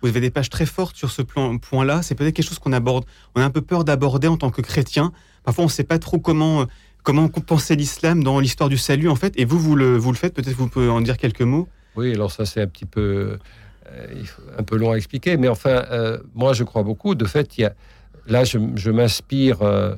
Vous 0.00 0.08
avez 0.08 0.20
des 0.20 0.30
pages 0.30 0.50
très 0.50 0.66
fortes 0.66 0.96
sur 0.96 1.10
ce 1.10 1.22
point-là. 1.22 2.02
C'est 2.02 2.14
peut-être 2.14 2.34
quelque 2.34 2.48
chose 2.48 2.58
qu'on 2.58 2.72
aborde. 2.72 3.04
On 3.34 3.40
a 3.40 3.44
un 3.44 3.50
peu 3.50 3.60
peur 3.60 3.84
d'aborder 3.84 4.28
en 4.28 4.36
tant 4.36 4.50
que 4.50 4.62
chrétien. 4.62 5.12
Parfois, 5.44 5.64
on 5.64 5.66
ne 5.66 5.72
sait 5.72 5.84
pas 5.84 5.98
trop 5.98 6.18
comment 6.18 6.66
comment 7.02 7.28
penser 7.28 7.76
l'islam 7.76 8.22
dans 8.22 8.38
l'histoire 8.38 8.68
du 8.68 8.78
salut, 8.78 9.08
en 9.08 9.16
fait. 9.16 9.34
Et 9.36 9.44
vous, 9.44 9.58
vous 9.58 9.76
le, 9.76 9.96
vous 9.96 10.12
le 10.12 10.16
faites. 10.16 10.34
Peut-être 10.34 10.56
vous 10.56 10.68
pouvez 10.68 10.88
en 10.88 11.00
dire 11.00 11.16
quelques 11.16 11.42
mots. 11.42 11.68
Oui, 11.96 12.12
alors 12.12 12.30
ça, 12.30 12.46
c'est 12.46 12.60
un 12.60 12.66
petit 12.66 12.86
peu 12.86 13.00
euh, 13.00 13.38
un 14.58 14.62
peu 14.62 14.76
long 14.76 14.92
à 14.92 14.96
expliquer, 14.96 15.36
mais 15.36 15.48
enfin, 15.48 15.84
euh, 15.90 16.18
moi 16.34 16.52
je 16.52 16.64
crois 16.64 16.82
beaucoup. 16.82 17.14
De 17.14 17.24
fait, 17.24 17.58
il 17.58 17.62
y 17.62 17.64
a, 17.64 17.74
là, 18.26 18.44
je, 18.44 18.90
m'inspire 18.90 19.62
euh, 19.62 19.94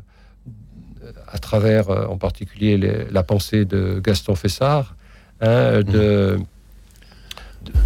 à 1.29 1.39
travers 1.39 1.91
en 1.91 2.17
particulier 2.17 2.79
la 3.11 3.23
pensée 3.23 3.65
de 3.65 4.01
Gaston 4.03 4.35
Fessard, 4.35 4.97
hein, 5.41 5.83
de, 5.83 6.39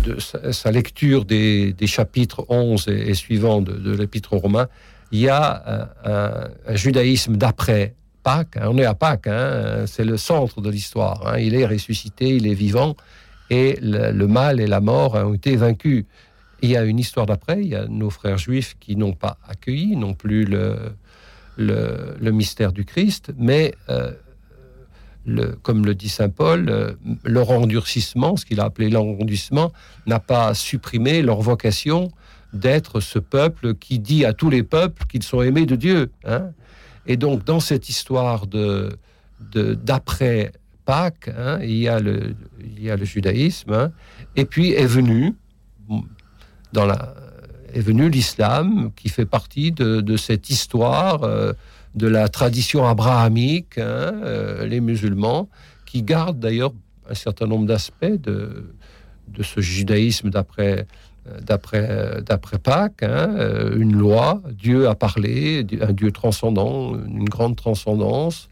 de, 0.04 0.20
sa, 0.52 0.70
lecture 0.70 1.24
des, 1.24 1.74
chapitres 1.86 2.44
11 2.48 2.88
et, 2.88 3.14
suivants 3.14 3.60
de, 3.60 3.92
l'épître 3.92 4.32
aux 4.32 4.38
Romains. 4.38 4.68
Il 5.10 5.20
y 5.20 5.28
a 5.28 5.90
un, 6.04 6.76
judaïsme 6.76 7.36
d'après 7.36 7.94
Pâques. 8.22 8.56
Hein. 8.56 8.68
on 8.68 8.78
est 8.78 8.84
à 8.84 8.94
Pâques, 8.94 9.26
hein, 9.26 9.84
c'est 9.86 10.04
le 10.04 10.16
centre 10.16 10.60
de 10.60 10.70
l'histoire. 10.70 11.38
il 11.38 11.54
est 11.54 11.66
ressuscité, 11.66 12.36
il 12.36 12.46
est 12.46 12.54
vivant 12.54 12.94
et 13.50 13.78
le, 13.80 14.26
mal 14.26 14.60
et 14.60 14.66
la 14.66 14.80
mort 14.80 15.14
ont 15.14 15.34
été 15.34 15.56
vaincus. 15.56 16.04
il 16.62 16.70
y 16.70 16.76
a 16.76 16.84
une 16.84 16.98
histoire 16.98 17.26
d'après, 17.26 17.60
il 17.60 17.68
y 17.68 17.74
a 17.74 17.86
nos 17.86 18.10
frères 18.10 18.38
juifs 18.38 18.76
qui 18.80 18.96
n'ont 18.96 19.14
pas 19.14 19.38
accueilli 19.48 19.96
non 19.96 20.14
plus 20.14 20.44
le, 20.44 20.92
le, 21.56 22.30
mystère 22.30 22.72
du 22.72 22.84
Christ, 22.84 23.32
mais 23.36 23.74
euh, 23.88 24.12
comme 25.62 25.84
le 25.84 25.94
dit 25.94 26.08
Saint 26.08 26.28
Paul, 26.28 26.68
euh, 26.68 26.92
leur 27.24 27.50
endurcissement, 27.50 28.36
ce 28.36 28.44
qu'il 28.44 28.60
a 28.60 28.64
appelé 28.64 28.90
l'endurcissement, 28.90 29.72
n'a 30.06 30.20
pas 30.20 30.54
supprimé 30.54 31.22
leur 31.22 31.40
vocation 31.40 32.10
d'être 32.52 33.00
ce 33.00 33.18
peuple 33.18 33.74
qui 33.74 33.98
dit 33.98 34.24
à 34.24 34.32
tous 34.32 34.48
les 34.48 34.62
peuples 34.62 35.04
qu'ils 35.06 35.22
sont 35.22 35.42
aimés 35.42 35.66
de 35.66 35.76
Dieu. 35.76 36.10
Hein. 36.24 36.50
Et 37.06 37.16
donc, 37.16 37.44
dans 37.44 37.60
cette 37.60 37.88
histoire 37.88 38.46
de 38.46 38.98
d'après 39.40 40.50
Pâques, 40.88 41.30
hein, 41.36 41.58
il, 41.60 41.76
y 41.76 41.86
a 41.86 42.00
le, 42.00 42.34
il 42.60 42.82
y 42.82 42.90
a 42.90 42.96
le 42.96 43.04
judaïsme, 43.04 43.74
hein, 43.74 43.92
et 44.36 44.46
puis 44.46 44.72
est 44.72 44.86
venu, 44.86 45.34
dans 46.72 46.86
la, 46.86 47.14
est 47.74 47.82
venu 47.82 48.08
l'islam, 48.08 48.90
qui 48.96 49.10
fait 49.10 49.26
partie 49.26 49.70
de, 49.70 50.16
cette 50.16 50.48
histoire 50.48 51.24
euh, 51.24 51.52
de 51.94 52.06
la 52.06 52.30
tradition 52.30 52.86
abrahamique, 52.86 53.76
hein, 53.76 53.82
euh, 53.82 54.66
les 54.66 54.80
musulmans, 54.80 55.50
qui 55.84 56.02
gardent 56.02 56.40
d'ailleurs 56.40 56.72
un 57.10 57.14
certain 57.14 57.46
nombre 57.46 57.66
d'aspects 57.66 58.06
de, 58.06 58.72
de 59.28 59.42
ce 59.42 59.60
judaïsme 59.60 60.30
d'après 60.30 60.86
d'après 61.42 62.22
d'après 62.24 62.58
Pâques, 62.58 63.02
une 63.02 63.94
loi, 63.94 64.40
Dieu 64.50 64.88
a 64.88 64.94
parlé, 64.94 65.66
un 65.82 65.92
Dieu 65.92 66.10
transcendant, 66.12 66.94
une 66.94 67.28
grande 67.28 67.56
transcendance, 67.56 68.48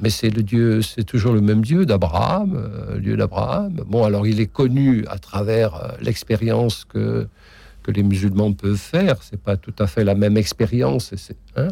mais 0.00 0.10
c'est 0.10 0.30
le 0.30 0.42
Dieu, 0.42 0.82
c'est 0.82 1.04
toujours 1.04 1.32
le 1.34 1.40
même 1.40 1.62
Dieu 1.62 1.84
d'Abraham, 1.86 2.54
euh, 2.56 2.98
Dieu 2.98 3.16
d'Abraham. 3.16 3.80
Bon, 3.86 4.04
alors 4.04 4.26
il 4.26 4.40
est 4.40 4.52
connu 4.52 5.04
à 5.08 5.18
travers 5.18 5.74
euh, 5.74 5.88
l'expérience 6.00 6.84
que 6.84 7.26
que 7.82 7.90
les 7.90 8.02
musulmans 8.02 8.52
peuvent 8.52 8.76
faire. 8.76 9.22
C'est 9.22 9.40
pas 9.40 9.56
tout 9.56 9.74
à 9.78 9.86
fait 9.86 10.04
la 10.04 10.14
même 10.14 10.36
expérience, 10.36 11.14
hein 11.56 11.68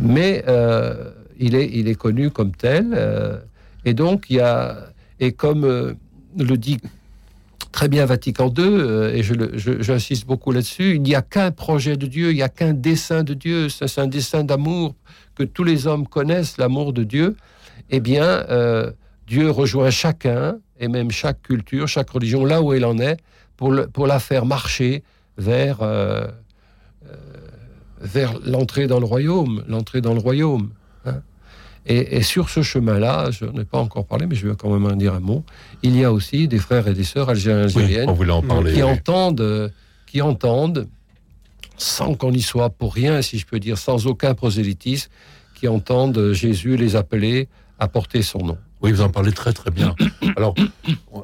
mais 0.00 0.44
euh, 0.48 1.10
il 1.38 1.54
est 1.54 1.70
il 1.72 1.88
est 1.88 1.94
connu 1.94 2.30
comme 2.30 2.52
tel. 2.52 2.86
et 3.84 3.94
donc 3.94 4.26
il 4.30 4.36
y 4.36 4.40
a 4.40 4.88
et 5.20 5.32
comme 5.32 5.64
le 6.36 6.56
dit 6.56 6.78
très 7.74 7.88
bien 7.88 8.06
Vatican 8.06 8.52
II, 8.56 8.82
et 9.12 9.24
j'insiste 9.24 10.22
je, 10.22 10.26
beaucoup 10.26 10.52
là-dessus, 10.52 10.94
il 10.94 11.02
n'y 11.02 11.16
a 11.16 11.22
qu'un 11.22 11.50
projet 11.50 11.96
de 11.96 12.06
Dieu, 12.06 12.30
il 12.30 12.36
n'y 12.36 12.42
a 12.42 12.48
qu'un 12.48 12.72
dessein 12.72 13.24
de 13.24 13.34
Dieu, 13.34 13.68
c'est 13.68 13.98
un 13.98 14.06
dessein 14.06 14.44
d'amour 14.44 14.94
que 15.34 15.42
tous 15.42 15.64
les 15.64 15.88
hommes 15.88 16.06
connaissent 16.06 16.56
l'amour 16.56 16.92
de 16.92 17.02
Dieu, 17.02 17.36
eh 17.90 17.98
bien, 17.98 18.24
euh, 18.24 18.92
Dieu 19.26 19.50
rejoint 19.50 19.90
chacun, 19.90 20.58
et 20.78 20.86
même 20.86 21.10
chaque 21.10 21.42
culture, 21.42 21.88
chaque 21.88 22.10
religion, 22.10 22.44
là 22.44 22.62
où 22.62 22.72
elle 22.72 22.84
en 22.84 22.96
est, 23.00 23.16
pour, 23.56 23.74
pour 23.92 24.06
la 24.06 24.20
faire 24.20 24.46
marcher 24.46 25.02
vers, 25.36 25.82
euh, 25.82 26.28
euh, 27.06 27.16
vers 28.00 28.38
l'entrée 28.46 28.86
dans 28.86 29.00
le 29.00 29.06
royaume, 29.06 29.64
l'entrée 29.66 30.00
dans 30.00 30.14
le 30.14 30.20
royaume. 30.20 30.70
Hein. 31.06 31.22
Et, 31.86 32.22
sur 32.22 32.48
ce 32.48 32.62
chemin-là, 32.62 33.30
je 33.30 33.44
n'ai 33.44 33.64
pas 33.64 33.78
encore 33.78 34.06
parlé, 34.06 34.26
mais 34.26 34.34
je 34.34 34.48
vais 34.48 34.54
quand 34.56 34.70
même 34.70 34.90
en 34.90 34.96
dire 34.96 35.12
un 35.12 35.20
mot. 35.20 35.44
Il 35.82 35.96
y 35.96 36.04
a 36.04 36.12
aussi 36.12 36.48
des 36.48 36.58
frères 36.58 36.88
et 36.88 36.94
des 36.94 37.04
sœurs 37.04 37.28
algériens 37.28 37.64
algériennes 37.64 38.10
qui 38.72 38.82
entendent, 38.82 39.70
qui 40.06 40.22
entendent 40.22 40.88
sans 41.76 42.14
qu'on 42.14 42.32
y 42.32 42.40
soit 42.40 42.70
pour 42.70 42.94
rien, 42.94 43.20
si 43.20 43.38
je 43.38 43.46
peux 43.46 43.60
dire, 43.60 43.76
sans 43.76 44.06
aucun 44.06 44.34
prosélytisme, 44.34 45.10
qui 45.54 45.68
entendent 45.68 46.32
Jésus 46.32 46.76
les 46.76 46.96
appeler 46.96 47.48
à 47.78 47.88
porter 47.88 48.22
son 48.22 48.38
nom. 48.38 48.58
Oui, 48.80 48.92
vous 48.92 49.00
en 49.00 49.08
parlez 49.08 49.32
très 49.32 49.52
très 49.52 49.70
bien. 49.70 49.94
Alors, 50.36 50.54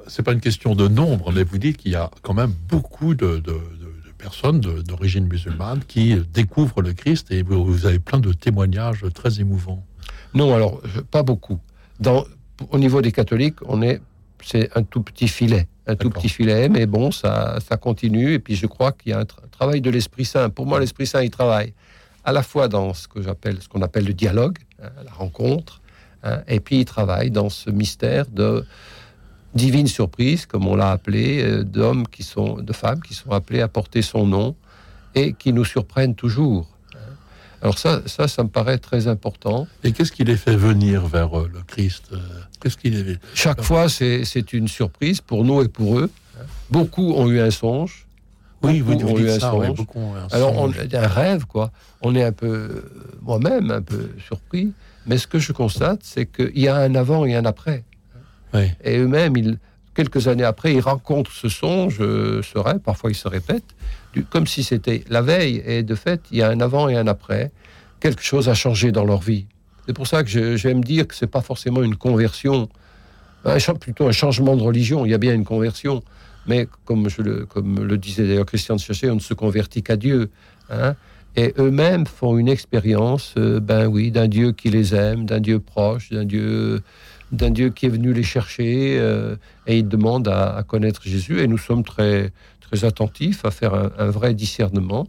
c'est 0.07 0.23
pas 0.23 0.33
une 0.33 0.40
question 0.40 0.75
de 0.75 0.88
nombre, 0.88 1.33
mais 1.33 1.42
vous 1.42 1.59
dites 1.59 1.77
qu'il 1.77 1.92
y 1.92 1.96
a 1.96 2.11
quand 2.23 2.35
même 2.35 2.53
beaucoup 2.68 3.14
de, 3.14 3.42
personnes 4.18 4.61
d'origine 4.61 5.27
musulmane 5.27 5.81
qui 5.87 6.14
découvrent 6.33 6.83
le 6.83 6.92
Christ 6.92 7.31
et 7.31 7.42
vous, 7.42 7.87
avez 7.87 7.99
plein 7.99 8.18
de 8.18 8.33
témoignages 8.33 9.05
très 9.14 9.40
émouvants. 9.40 9.85
Non, 10.35 10.55
alors 10.55 10.81
pas 11.11 11.23
beaucoup. 11.23 11.59
Dans, 11.99 12.25
au 12.71 12.79
niveau 12.79 13.03
des 13.03 13.12
catholiques, 13.12 13.57
on 13.66 13.83
est 13.83 14.01
c'est 14.43 14.71
un 14.77 14.83
tout 14.83 15.03
petit 15.03 15.29
filet, 15.29 15.69
un 15.87 15.97
tout 15.97 16.11
petit 16.11 16.29
filet, 16.29 16.69
mais 16.69 16.87
bon, 16.87 17.11
ça, 17.11 17.59
ça 17.61 17.77
continue. 17.77 18.33
Et 18.33 18.38
puis 18.38 18.57
je 18.57 18.66
crois 18.66 18.93
qu'il 18.93 19.12
y 19.12 19.14
a 19.14 19.19
un 19.19 19.27
travail 19.51 19.81
de 19.81 19.90
l'Esprit 19.90 20.25
Saint. 20.25 20.51
Pour 20.51 20.66
moi, 20.66 20.81
l'Esprit 20.81 21.07
Saint, 21.07 21.23
il 21.23 21.31
travaille 21.31 21.75
à 22.25 22.33
la 22.33 22.43
fois 22.43 22.69
dans 22.69 22.95
ce 22.95 23.09
que 23.09 23.23
j'appelle, 23.23 23.61
ce 23.61 23.69
qu'on 23.69 23.83
appelle 23.83 24.07
le 24.07 24.14
dialogue, 24.14 24.59
hein, 24.83 24.88
la 25.05 25.12
rencontre, 25.12 25.81
hein, 26.23 26.40
et 26.49 26.61
puis 26.61 26.81
il 26.81 26.85
travaille 26.85 27.31
dans 27.31 27.49
ce 27.49 27.71
mystère 27.71 28.27
de 28.27 28.64
divine 29.55 29.87
surprise, 29.87 30.47
comme 30.47 30.66
on 30.69 30.77
l'a 30.77 30.90
appelé, 30.90 31.43
euh, 31.43 31.64
d'hommes 31.64 32.07
qui 32.07 32.23
sont, 32.23 32.55
de 32.55 32.73
femmes 32.73 33.03
qui 33.03 33.14
sont 33.14 33.31
appelés 33.31 33.61
à 33.61 33.69
porter 33.69 34.03
son 34.03 34.27
nom 34.27 34.55
et 35.14 35.33
qui 35.33 35.53
nous 35.53 35.64
surprennent 35.64 36.14
toujours. 36.14 36.69
Alors 37.62 37.79
ça, 37.79 38.03
ça, 38.07 38.27
ça 38.27 38.42
me 38.42 38.49
paraît 38.49 38.79
très 38.79 39.07
important. 39.07 39.66
Et 39.85 39.92
qu'est-ce 39.92 40.12
qui 40.12 40.25
les 40.25 40.37
fait 40.37 40.57
venir 40.57 41.07
vers 41.07 41.31
le 41.31 41.61
Christ 41.66 42.05
euh, 42.12 42.18
Qu'est-ce 42.61 42.77
qui 42.77 42.90
les... 42.90 43.16
Chaque 43.35 43.62
fois, 43.62 43.88
c'est 43.88 44.53
une 44.53 44.68
surprise 44.68 45.20
pour 45.20 45.44
nous 45.44 45.62
et 45.62 45.68
pour 45.68 45.99
eux. 45.99 46.11
Beaucoup 46.70 47.12
ont 47.12 47.29
eu 47.29 47.40
un 47.40 47.51
songe. 47.51 48.07
Oui, 48.62 48.81
vous, 48.81 48.92
Beaucoup 48.92 49.07
vous 49.07 49.12
ont 49.14 49.18
eu 49.18 49.23
dites 49.23 49.31
un 49.31 49.40
ça, 49.40 49.51
songe. 49.51 49.75
beaucoup 49.75 49.99
ont 50.01 50.14
eu 50.14 50.18
un 50.18 50.27
Alors, 50.31 50.53
on, 50.57 50.73
songe. 50.73 50.88
un 50.92 51.07
rêve, 51.07 51.46
quoi. 51.46 51.70
On 52.03 52.14
est 52.14 52.23
un 52.23 52.33
peu, 52.33 52.85
moi-même, 53.23 53.70
un 53.70 53.81
peu 53.83 54.11
surpris. 54.27 54.73
Mais 55.07 55.16
ce 55.16 55.27
que 55.27 55.38
je 55.38 55.53
constate, 55.53 56.01
c'est 56.03 56.27
qu'il 56.27 56.59
y 56.59 56.68
a 56.68 56.77
un 56.77 56.94
avant 56.94 57.25
et 57.25 57.35
un 57.35 57.44
après. 57.46 57.85
Oui. 58.53 58.70
Et 58.85 58.99
eux-mêmes, 58.99 59.37
ils, 59.37 59.59
quelques 59.94 60.29
années 60.29 60.44
après, 60.44 60.74
ils 60.74 60.81
rencontrent 60.81 61.33
ce 61.33 61.48
songe, 61.48 61.98
euh, 62.00 62.42
ce 62.42 62.59
rêve, 62.59 62.79
parfois 62.79 63.11
ils 63.11 63.16
se 63.16 63.29
répètent, 63.29 63.74
du- 64.12 64.24
comme 64.24 64.46
si 64.46 64.62
c'était 64.62 65.05
la 65.09 65.22
veille. 65.22 65.62
Et 65.66 65.83
de 65.83 65.94
fait, 65.94 66.20
il 66.31 66.38
y 66.38 66.42
a 66.42 66.48
un 66.48 66.61
avant 66.61 66.88
et 66.88 66.96
un 66.96 67.07
après. 67.07 67.50
Quelque 68.00 68.22
chose 68.22 68.48
a 68.48 68.55
changé 68.55 68.92
dans 68.92 69.05
leur 69.05 69.20
vie. 69.20 69.46
C'est 69.87 69.92
pour 69.92 70.07
ça 70.07 70.22
que 70.22 70.57
j'aime 70.57 70.83
dire 70.85 71.07
que 71.07 71.14
c'est 71.14 71.26
pas 71.26 71.42
forcément 71.42 71.83
une 71.83 71.96
conversion, 71.96 72.68
un 73.44 73.59
plutôt 73.74 74.07
un 74.07 74.12
changement 74.12 74.57
de 74.57 74.62
religion. 74.62 75.05
Il 75.05 75.11
y 75.11 75.14
a 75.14 75.18
bien 75.18 75.35
une 75.35 75.44
conversion, 75.44 76.03
mais 76.46 76.68
comme, 76.85 77.09
je 77.09 77.22
le 77.22 77.98
disait 77.98 78.26
d'ailleurs 78.26 78.46
Christian 78.46 78.76
de 78.76 78.81
Chaché, 78.81 79.11
on 79.11 79.16
ne 79.16 79.20
se 79.20 79.35
convertit 79.35 79.83
qu'à 79.83 79.96
Dieu. 79.96 80.31
hein. 80.70 80.94
Et 81.37 81.55
eux-mêmes 81.59 82.07
font 82.07 82.38
une 82.38 82.48
expérience, 82.48 83.35
euh, 83.38 83.61
ben 83.61 83.87
oui, 83.87 84.11
d'un 84.11 84.26
Dieu 84.26 84.50
qui 84.50 84.68
les 84.68 84.96
aime, 84.96 85.26
d'un 85.26 85.38
Dieu 85.38 85.61
proche, 85.61 86.11
d'un 86.11 86.24
Dieu, 86.24 86.83
d'un 87.33 87.51
Dieu 87.51 87.71
qui 87.71 87.87
est 87.87 87.90
venu 87.90 88.12
les 88.12 88.23
chercher, 88.23 88.99
euh, 88.99 89.37
et 89.66 89.79
ils 89.79 89.88
demandent 89.88 90.29
à, 90.29 90.62
connaître 90.66 91.03
Jésus. 91.05 91.40
Et 91.40 91.47
nous 91.47 91.59
sommes 91.59 91.85
très, 91.85 92.33
très 92.61 92.85
attentifs 92.85 93.45
à 93.45 93.51
faire 93.51 93.75
un, 93.75 94.11
vrai 94.11 94.35
discernement 94.35 95.07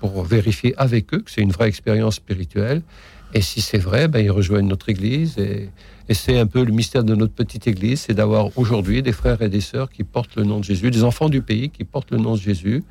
pour 0.00 0.24
vérifier 0.24 0.74
avec 0.78 1.12
eux 1.14 1.20
que 1.20 1.30
c'est 1.30 1.42
une 1.42 1.52
vraie 1.52 1.68
expérience 1.68 2.16
spirituelle. 2.16 2.82
Et 3.32 3.42
si 3.42 3.60
c'est 3.60 3.78
vrai, 3.78 4.08
ben, 4.08 4.18
ils 4.24 4.30
rejoignent 4.30 4.66
notre 4.66 4.88
Église. 4.88 5.38
Et, 5.38 5.68
c'est 6.12 6.36
un 6.40 6.46
peu 6.46 6.64
le 6.64 6.72
mystère 6.72 7.04
de 7.04 7.14
notre 7.14 7.34
petite 7.34 7.68
Église, 7.68 8.00
c'est 8.00 8.14
d'avoir 8.14 8.58
aujourd'hui 8.58 9.00
des 9.00 9.12
frères 9.12 9.42
et 9.42 9.48
des 9.48 9.60
sœurs 9.60 9.90
qui 9.90 10.02
portent 10.02 10.34
le 10.34 10.42
nom 10.42 10.58
de 10.58 10.64
Jésus, 10.64 10.90
des 10.90 11.04
enfants 11.04 11.28
du 11.28 11.40
pays 11.40 11.70
qui 11.70 11.84
portent 11.84 12.10
le 12.10 12.16
nom 12.16 12.34
de 12.34 12.40
Jésus, 12.40 12.82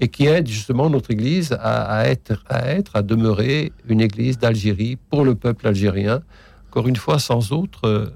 et 0.00 0.08
qui 0.08 0.24
aident 0.24 0.48
justement 0.48 0.88
notre 0.88 1.10
Église 1.10 1.52
à, 1.52 1.82
à 1.82 2.06
être, 2.06 2.42
à 2.48 2.68
être, 2.68 2.96
à 2.96 3.02
demeurer 3.02 3.72
une 3.90 4.00
Église 4.00 4.38
d'Algérie 4.38 4.96
pour 5.10 5.22
le 5.22 5.34
peuple 5.34 5.68
algérien. 5.68 6.22
Encore 6.70 6.88
une 6.88 6.96
fois, 6.96 7.18
sans 7.18 7.52
autre 7.52 7.86
euh, 7.86 8.06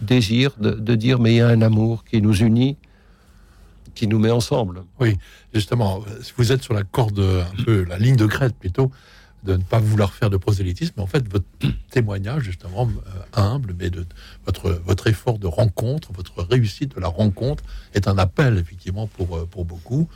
désir 0.00 0.52
de, 0.58 0.94
dire, 0.94 1.18
mais 1.18 1.34
il 1.34 1.36
y 1.36 1.40
a 1.40 1.48
un 1.48 1.62
amour 1.62 2.04
qui 2.04 2.20
nous 2.20 2.36
unit, 2.36 2.76
qui 3.94 4.06
nous 4.06 4.18
met 4.18 4.30
ensemble. 4.30 4.84
Justement, 5.54 6.02
euh, 6.06 6.20
vous 6.36 6.52
êtes 6.52 6.62
sur 6.62 6.74
la 6.74 6.82
corde, 6.82 7.20
un 7.20 7.64
peu 7.64 7.84
la 7.84 7.98
ligne 7.98 8.16
de 8.16 8.26
crête 8.26 8.54
plutôt, 8.54 8.90
de 9.46 9.52
ne 9.56 9.62
pas 9.62 9.78
vouloir 9.78 10.12
faire 10.12 10.28
de 10.28 10.36
prosélytisme. 10.36 11.00
En 11.00 11.06
fait, 11.06 11.26
votre 11.30 11.46
témoignage, 11.90 12.42
justement, 12.42 12.88
euh, 12.88 13.40
humble, 13.40 13.74
mais 13.78 13.90
de 13.90 14.04
votre, 14.44 14.70
votre 14.84 15.06
effort 15.06 15.38
de 15.38 15.46
rencontre, 15.46 16.12
votre 16.12 16.42
réussite 16.42 16.96
de 16.96 17.00
la 17.00 17.08
rencontre 17.08 17.62
est 17.94 18.08
un 18.08 18.18
appel, 18.18 18.58
effectivement, 18.58 19.06
pour, 19.06 19.36
euh, 19.36 19.46
pour 19.46 19.64
beaucoup, 19.64 20.08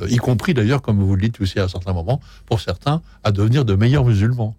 euh, 0.00 0.08
y 0.08 0.16
compris 0.16 0.54
d'ailleurs, 0.54 0.82
comme 0.82 1.00
vous 1.02 1.14
le 1.14 1.22
dites 1.22 1.40
aussi 1.40 1.60
à 1.60 1.64
un 1.64 1.68
certain 1.68 1.92
moment, 1.92 2.20
pour 2.46 2.60
certains, 2.60 3.02
à 3.22 3.30
devenir 3.30 3.64
de 3.64 3.74
meilleurs 3.74 4.04
musulmans. 4.04 4.56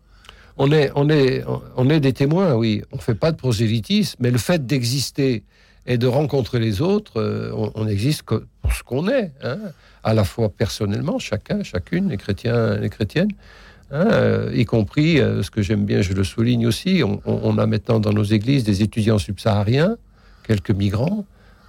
On 0.61 0.73
est, 0.73 0.91
on 0.95 1.09
est, 1.09 1.45
on 1.77 1.89
est 1.89 2.01
des 2.01 2.11
témoins, 2.11 2.53
oui. 2.53 2.83
On 2.91 2.97
fait 2.97 3.15
pas 3.15 3.31
de 3.31 3.37
prosélytisme, 3.37 4.17
mais 4.19 4.29
le 4.29 4.37
fait 4.37 4.65
d'exister 4.65 5.43
et 5.85 5.97
de 5.97 6.05
rencontrer 6.05 6.59
les 6.59 6.81
autres, 6.81 7.21
euh, 7.21 7.51
on, 7.55 7.71
on 7.75 7.87
existe 7.87 8.23
que 8.23 8.45
pour 8.61 8.73
ce 8.73 8.83
qu'on 8.83 9.07
est, 9.07 9.31
hein, 9.41 9.57
à 10.03 10.13
la 10.13 10.25
fois 10.25 10.49
personnellement, 10.49 11.17
chacun, 11.17 11.63
chacune, 11.63 12.09
les 12.09 12.17
chrétiens, 12.17 12.75
les 12.75 12.89
chrétiennes, 12.89 13.31
hein, 13.91 14.05
euh, 14.11 14.51
y 14.53 14.65
compris, 14.65 15.21
euh, 15.21 15.43
ce 15.43 15.49
que 15.49 15.61
j'aime 15.61 15.85
bien, 15.85 16.01
je 16.01 16.11
le 16.11 16.25
souligne 16.25 16.67
aussi, 16.67 17.03
on, 17.03 17.57
a 17.57 17.65
maintenant 17.65 18.01
dans 18.01 18.11
nos 18.11 18.25
églises 18.25 18.65
des 18.65 18.83
étudiants 18.83 19.17
subsahariens, 19.17 19.95
quelques 20.45 20.71
migrants, 20.71 21.25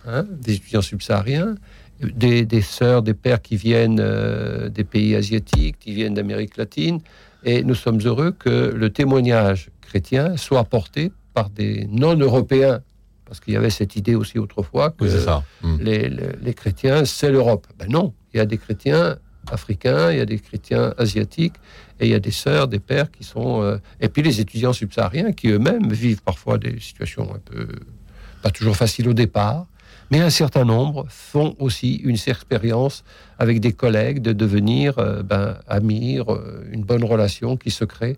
hein, 0.08 0.26
des 0.28 0.54
étudiants 0.54 0.82
subsahariens, 0.82 1.54
des, 2.02 2.44
des 2.44 2.62
sœurs, 2.62 3.02
des 3.02 3.14
pères 3.14 3.40
qui 3.40 3.56
viennent 3.56 4.02
des 4.68 4.84
pays 4.84 5.14
asiatiques, 5.14 5.78
qui 5.78 5.94
viennent 5.94 6.14
d'Amérique 6.14 6.56
latine, 6.56 7.00
et 7.44 7.62
nous 7.64 7.74
sommes 7.74 8.00
heureux 8.04 8.32
que 8.32 8.72
le 8.74 8.90
témoignage 8.90 9.70
chrétien 9.80 10.36
soit 10.36 10.60
apporté 10.60 11.12
par 11.34 11.50
des 11.50 11.86
non-européens, 11.90 12.80
parce 13.24 13.40
qu'il 13.40 13.54
y 13.54 13.56
avait 13.56 13.70
cette 13.70 13.96
idée 13.96 14.14
aussi 14.14 14.38
autrefois 14.38 14.90
que 14.90 15.04
Oui, 15.04 15.10
c'est 15.10 15.20
ça. 15.20 15.42
Hmm. 15.62 15.76
les, 15.80 16.08
les- 16.08 16.36
les 16.42 16.54
chrétiens, 16.54 17.04
c'est 17.04 17.30
l'Europe. 17.30 17.66
Ben 17.78 17.88
non, 17.88 18.12
il 18.34 18.38
y 18.38 18.40
a 18.40 18.46
des 18.46 18.58
chrétiens 18.58 19.16
africains, 19.50 20.10
il 20.12 20.18
y 20.18 20.20
a 20.20 20.26
des 20.26 20.38
chrétiens 20.38 20.92
asiatiques, 20.98 21.54
et 21.98 22.06
il 22.06 22.10
y 22.10 22.14
a 22.14 22.20
des 22.20 22.30
sœurs, 22.30 22.68
des 22.68 22.78
pères 22.80 23.10
qui 23.10 23.24
sont... 23.24 23.62
euh, 23.62 23.78
et 24.00 24.08
puis 24.08 24.22
les 24.22 24.40
étudiants 24.40 24.72
subsahariens 24.72 25.32
qui 25.32 25.48
eux-mêmes 25.48 25.92
vivent 25.92 26.22
parfois 26.22 26.58
des 26.58 26.78
situations 26.80 27.32
un 27.34 27.38
peu... 27.38 27.66
pas 28.42 28.50
toujours 28.50 28.76
faciles 28.76 29.08
au 29.08 29.12
départ, 29.14 29.66
mais 30.10 30.20
un 30.20 30.30
certain 30.30 30.64
nombre 30.64 31.06
font 31.08 31.54
aussi 31.58 31.94
une 31.96 32.16
expérience 32.26 33.04
avec 33.38 33.60
des 33.60 33.72
collègues 33.72 34.20
de 34.20 34.32
devenir 34.32 34.98
euh, 34.98 35.22
ben, 35.22 35.56
amis, 35.68 36.18
euh, 36.18 36.62
une 36.70 36.82
bonne 36.82 37.04
relation 37.04 37.56
qui 37.56 37.70
se 37.70 37.84
crée. 37.84 38.16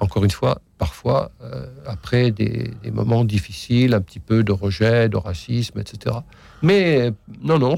Encore 0.00 0.24
une 0.24 0.30
fois, 0.30 0.60
parfois, 0.76 1.30
euh, 1.42 1.66
après 1.86 2.30
des, 2.30 2.72
moments 2.92 3.24
difficiles, 3.24 3.94
un 3.94 4.00
petit 4.02 4.20
peu 4.20 4.42
de 4.42 4.52
rejet, 4.52 5.08
de 5.08 5.16
racisme, 5.16 5.78
etc. 5.78 6.16
Mais 6.60 7.12
non, 7.40 7.58
non, 7.58 7.76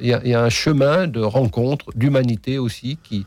il 0.00 0.08
y, 0.08 0.34
a- 0.34 0.42
un 0.42 0.48
chemin 0.48 1.06
de 1.06 1.20
rencontre, 1.20 1.86
d'humanité 1.94 2.58
aussi, 2.58 2.98
qui, 3.04 3.24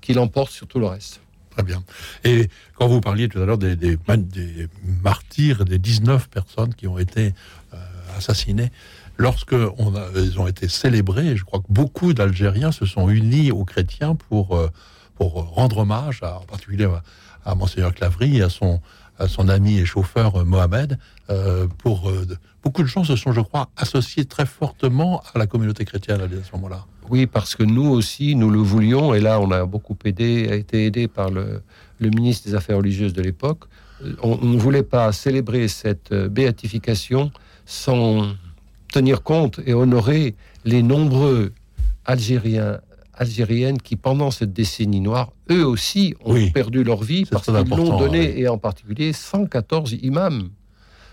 qui 0.00 0.12
l'emporte 0.12 0.52
sur 0.52 0.68
tout 0.68 0.78
le 0.78 0.86
reste. 0.86 1.20
Très 1.50 1.62
bien. 1.62 1.82
Et 2.24 2.48
quand 2.74 2.88
vous 2.88 3.00
parliez 3.00 3.28
tout 3.28 3.40
à 3.40 3.46
l'heure 3.46 3.58
des, 3.58 3.76
des, 3.76 3.96
des 3.96 4.68
martyrs, 5.02 5.64
des 5.64 5.78
19 5.78 6.28
personnes 6.28 6.74
qui 6.74 6.88
ont 6.88 6.98
été 6.98 7.32
assassinées, 8.16 8.70
lorsque 9.16 9.52
a- 9.52 9.70
ils 10.16 10.38
ont 10.40 10.46
été 10.46 10.68
célébrés, 10.68 11.36
je 11.36 11.44
crois 11.44 11.60
que 11.60 11.66
beaucoup 11.70 12.12
d'Algériens 12.14 12.72
se 12.72 12.86
sont 12.86 13.08
unis 13.08 13.50
aux 13.52 13.64
chrétiens 13.64 14.14
pour, 14.14 14.56
euh, 14.56 14.68
pour 15.16 15.34
rendre 15.54 15.78
hommage, 15.78 16.20
à, 16.22 16.38
en 16.38 16.44
particulier 16.44 16.84
à, 16.86 17.02
à 17.44 17.54
Monseigneur 17.54 17.94
Clavry 17.94 18.38
et 18.38 18.42
à 18.42 18.48
son, 18.48 18.80
à 19.18 19.28
son 19.28 19.48
ami 19.48 19.78
et 19.78 19.84
chauffeur 19.86 20.36
euh, 20.36 20.44
Mohamed. 20.44 20.98
euh, 21.30 21.66
pour, 21.78 22.10
beaucoup 22.62 22.82
de 22.82 22.88
gens 22.88 23.04
se 23.04 23.16
sont, 23.16 23.32
je 23.32 23.40
crois, 23.42 23.68
associés 23.76 24.24
très 24.24 24.46
fortement 24.46 25.22
à 25.34 25.38
la 25.38 25.46
communauté 25.46 25.84
chrétienne 25.84 26.20
à 26.20 26.26
ce 26.28 26.52
moment-là. 26.56 26.84
Oui, 27.10 27.26
parce 27.26 27.54
que 27.54 27.62
nous 27.62 27.86
aussi, 27.90 28.34
nous 28.34 28.50
le 28.50 28.58
voulions, 28.60 29.14
et 29.14 29.20
là, 29.20 29.38
on 29.40 29.50
a 29.50 29.66
beaucoup 29.66 29.96
aidé, 30.06 30.48
a 30.50 30.54
été 30.54 30.86
aidé 30.86 31.06
par 31.06 31.30
le, 31.30 31.62
le 32.00 32.08
ministre 32.08 32.48
des 32.48 32.54
Affaires 32.54 32.78
religieuses 32.78 33.12
de 33.12 33.20
l'époque. 33.22 33.64
On, 34.22 34.36
ne 34.38 34.58
voulait 34.58 34.82
pas 34.82 35.12
célébrer 35.12 35.68
cette 35.68 36.12
béatification 36.12 37.30
sans 37.66 38.34
tenir 38.92 39.22
compte 39.22 39.60
et 39.66 39.74
honorer 39.74 40.34
les 40.64 40.82
nombreux 40.82 41.52
Algériens, 42.04 42.80
Algériennes 43.14 43.80
qui, 43.80 43.96
pendant 43.96 44.30
cette 44.30 44.52
décennie 44.52 45.00
noire, 45.00 45.32
eux 45.50 45.64
aussi 45.66 46.14
ont 46.24 46.34
Oui. 46.34 46.50
perdu 46.50 46.84
leur 46.84 47.02
vie 47.02 47.24
parce 47.24 47.44
qu'ils 47.46 47.54
l'ont 47.76 47.98
donné, 47.98 48.38
et 48.38 48.48
en 48.48 48.58
particulier 48.58 49.12
114 49.12 49.94
imams. 50.02 50.50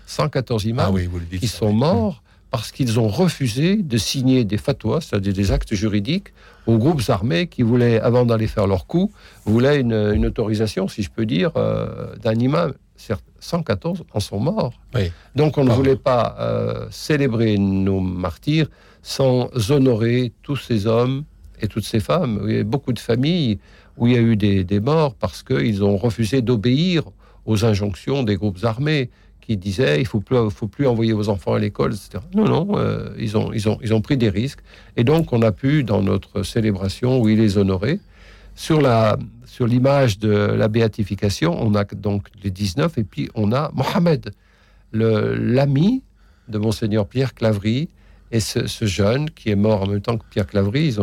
114 0.06 0.64
imams 0.64 0.84
Ah 0.88 0.92
oui, 0.92 1.08
dites. 1.30 1.40
qui 1.40 1.48
sont 1.48 1.72
morts 1.72 2.22
parce 2.50 2.70
qu'ils 2.70 3.00
ont 3.00 3.08
refusé 3.08 3.76
de 3.76 3.96
signer 3.96 4.44
des 4.44 4.58
fatwas, 4.58 5.00
c'est-à-dire 5.00 5.32
des 5.32 5.52
actes 5.52 5.74
juridiques, 5.74 6.28
aux 6.66 6.76
groupes 6.76 7.00
armés 7.08 7.46
qui 7.46 7.62
voulaient, 7.62 7.98
avant 7.98 8.26
d'aller 8.26 8.46
faire 8.46 8.66
leur 8.66 8.86
coup, 8.86 9.10
voulaient 9.46 9.80
une, 9.80 10.12
une 10.14 10.26
autorisation, 10.26 10.86
si 10.86 11.02
je 11.02 11.08
peux 11.10 11.24
dire, 11.24 11.52
euh, 11.56 12.14
d'un 12.16 12.34
imam. 12.34 12.74
Certes, 13.04 13.24
114 13.40 14.04
en 14.12 14.20
sont 14.20 14.38
morts. 14.38 14.74
Oui. 14.94 15.10
Donc 15.34 15.58
on 15.58 15.64
ne 15.64 15.72
voulait 15.72 15.96
pas 15.96 16.36
euh, 16.38 16.86
célébrer 16.92 17.58
nos 17.58 17.98
martyrs 17.98 18.68
sans 19.02 19.50
honorer 19.70 20.32
tous 20.42 20.54
ces 20.54 20.86
hommes 20.86 21.24
et 21.60 21.66
toutes 21.66 21.84
ces 21.84 21.98
femmes. 21.98 22.44
Il 22.46 22.56
y 22.56 22.60
a 22.60 22.62
beaucoup 22.62 22.92
de 22.92 23.00
familles 23.00 23.58
où 23.96 24.06
il 24.06 24.12
y 24.12 24.16
a 24.16 24.20
eu 24.20 24.36
des, 24.36 24.62
des 24.62 24.78
morts 24.78 25.16
parce 25.16 25.42
qu'ils 25.42 25.82
ont 25.82 25.96
refusé 25.96 26.42
d'obéir 26.42 27.02
aux 27.44 27.64
injonctions 27.64 28.22
des 28.22 28.36
groupes 28.36 28.62
armés 28.62 29.10
qui 29.40 29.56
disaient 29.56 30.00
il 30.00 30.06
faut 30.06 30.20
plus, 30.20 30.36
faut 30.50 30.68
plus 30.68 30.86
envoyer 30.86 31.12
vos 31.12 31.28
enfants 31.28 31.54
à 31.54 31.58
l'école, 31.58 31.94
etc. 31.94 32.22
Non, 32.36 32.44
non, 32.44 32.68
euh, 32.76 33.10
ils, 33.18 33.36
ont, 33.36 33.52
ils, 33.52 33.68
ont, 33.68 33.80
ils 33.82 33.92
ont 33.92 34.00
pris 34.00 34.16
des 34.16 34.28
risques. 34.28 34.60
Et 34.96 35.02
donc, 35.02 35.32
on 35.32 35.42
a 35.42 35.50
pu, 35.50 35.82
dans 35.82 36.02
notre 36.02 36.44
célébration, 36.44 37.20
où 37.20 37.28
il 37.28 37.38
les 37.38 37.58
honorait, 37.58 37.98
sur 38.54 38.80
la 38.80 39.18
sur 39.52 39.66
l'image 39.66 40.18
de 40.18 40.30
la 40.30 40.66
béatification, 40.68 41.54
on 41.60 41.74
a 41.74 41.84
donc 41.84 42.28
les 42.42 42.50
19, 42.50 42.96
et 42.96 43.04
puis 43.04 43.28
on 43.34 43.52
a 43.52 43.70
Mohamed, 43.74 44.30
l'ami 44.94 46.02
de 46.48 46.56
Monseigneur 46.56 47.06
Pierre 47.06 47.34
Clavry, 47.34 47.90
et 48.30 48.40
ce, 48.40 48.86
jeune 48.86 49.28
qui 49.28 49.50
est 49.50 49.54
mort 49.54 49.82
en 49.82 49.86
même 49.88 50.00
temps 50.00 50.16
que 50.16 50.24
Pierre 50.30 50.46
Clavry, 50.46 50.86
ils 50.86 51.02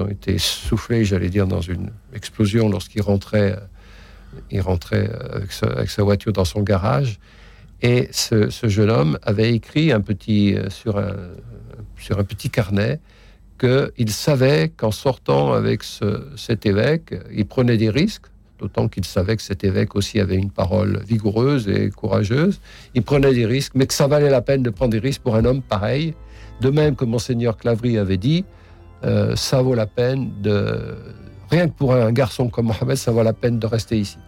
ont 0.00 0.08
été, 0.08 0.36
soufflés, 0.38 1.04
j'allais 1.04 1.28
dire, 1.28 1.46
dans 1.46 1.60
une 1.60 1.92
explosion 2.12 2.68
lorsqu'il 2.68 3.02
rentrait, 3.02 3.52
euh, 3.52 4.40
il 4.50 4.62
rentrait 4.62 5.08
euh, 5.08 5.38
avec 5.76 5.90
sa, 5.92 6.02
voiture 6.02 6.32
dans 6.32 6.44
son 6.44 6.62
garage. 6.62 7.20
Et 7.82 8.08
ce, 8.10 8.50
jeune 8.64 8.90
homme 8.90 9.16
avait 9.22 9.54
écrit 9.54 9.92
un 9.92 10.00
petit, 10.00 10.56
euh, 10.56 10.70
sur 10.70 10.98
un 12.18 12.24
petit 12.24 12.50
carnet 12.50 12.98
qu'il 13.60 14.10
savait 14.10 14.72
qu'en 14.74 14.90
sortant 14.90 15.52
avec 15.52 15.82
cet 16.36 16.64
évêque, 16.64 17.14
il 17.30 17.46
prenait 17.46 17.76
des 17.76 17.90
risques, 17.90 18.26
d'autant 18.58 18.88
qu'il 18.88 19.04
savait 19.04 19.36
que 19.36 19.42
cet 19.42 19.64
évêque 19.64 19.94
aussi 19.94 20.18
avait 20.18 20.36
une 20.36 20.50
parole 20.50 21.02
vigoureuse 21.06 21.68
et 21.68 21.90
courageuse. 21.90 22.60
Il 22.94 23.02
prenait 23.02 23.34
des 23.34 23.44
risques, 23.46 23.72
mais 23.74 23.86
que 23.86 23.94
ça 23.94 24.06
valait 24.06 24.30
la 24.30 24.40
peine 24.40 24.62
de 24.62 24.70
prendre 24.70 24.92
des 24.92 24.98
risques 24.98 25.20
pour 25.22 25.36
un 25.36 25.44
homme 25.44 25.60
pareil. 25.60 26.14
De 26.62 26.70
même 26.70 26.96
que 26.96 27.04
monseigneur 27.04 27.56
Clavry 27.56 27.98
avait 27.98 28.16
dit, 28.16 28.44
euh, 29.04 29.36
ça 29.36 29.60
vaut 29.62 29.74
la 29.74 29.86
peine 29.86 30.30
de... 30.42 30.96
Rien 31.50 31.68
que 31.68 31.74
pour 31.74 31.94
un 31.94 32.12
garçon 32.12 32.48
comme 32.48 32.66
Mohamed, 32.66 32.96
ça 32.96 33.10
vaut 33.10 33.22
la 33.22 33.32
peine 33.32 33.58
de 33.58 33.66
rester 33.66 33.98
ici. 33.98 34.18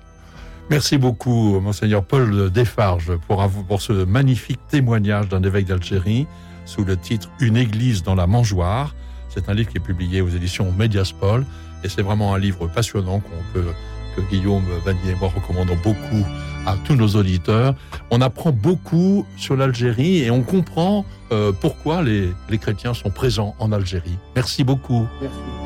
Merci 0.70 0.98
beaucoup, 0.98 1.60
monseigneur 1.60 2.04
Paul 2.04 2.50
Desfarges, 2.50 3.12
pour, 3.28 3.48
pour 3.68 3.80
ce 3.80 3.92
magnifique 4.04 4.60
témoignage 4.68 5.28
d'un 5.28 5.42
évêque 5.42 5.66
d'Algérie 5.66 6.26
sous 6.64 6.84
le 6.84 6.96
titre 6.96 7.30
Une 7.40 7.56
église 7.56 8.02
dans 8.02 8.14
la 8.14 8.26
mangeoire. 8.26 8.94
C'est 9.34 9.48
un 9.48 9.54
livre 9.54 9.70
qui 9.70 9.78
est 9.78 9.80
publié 9.80 10.20
aux 10.20 10.28
éditions 10.28 10.70
Mediaspol 10.72 11.44
et 11.84 11.88
c'est 11.88 12.02
vraiment 12.02 12.34
un 12.34 12.38
livre 12.38 12.66
passionnant 12.68 13.20
qu'on 13.20 13.42
peut, 13.52 13.72
que 14.16 14.20
Guillaume 14.30 14.64
Vanier 14.84 15.12
et 15.12 15.14
moi 15.14 15.32
recommandons 15.34 15.78
beaucoup 15.82 16.26
à 16.66 16.76
tous 16.84 16.94
nos 16.94 17.08
auditeurs. 17.08 17.74
On 18.10 18.20
apprend 18.20 18.52
beaucoup 18.52 19.26
sur 19.36 19.56
l'Algérie 19.56 20.18
et 20.18 20.30
on 20.30 20.42
comprend 20.42 21.04
euh, 21.32 21.52
pourquoi 21.52 22.02
les, 22.02 22.30
les 22.50 22.58
chrétiens 22.58 22.94
sont 22.94 23.10
présents 23.10 23.54
en 23.58 23.72
Algérie. 23.72 24.18
Merci 24.36 24.64
beaucoup. 24.64 25.06
Merci. 25.20 25.61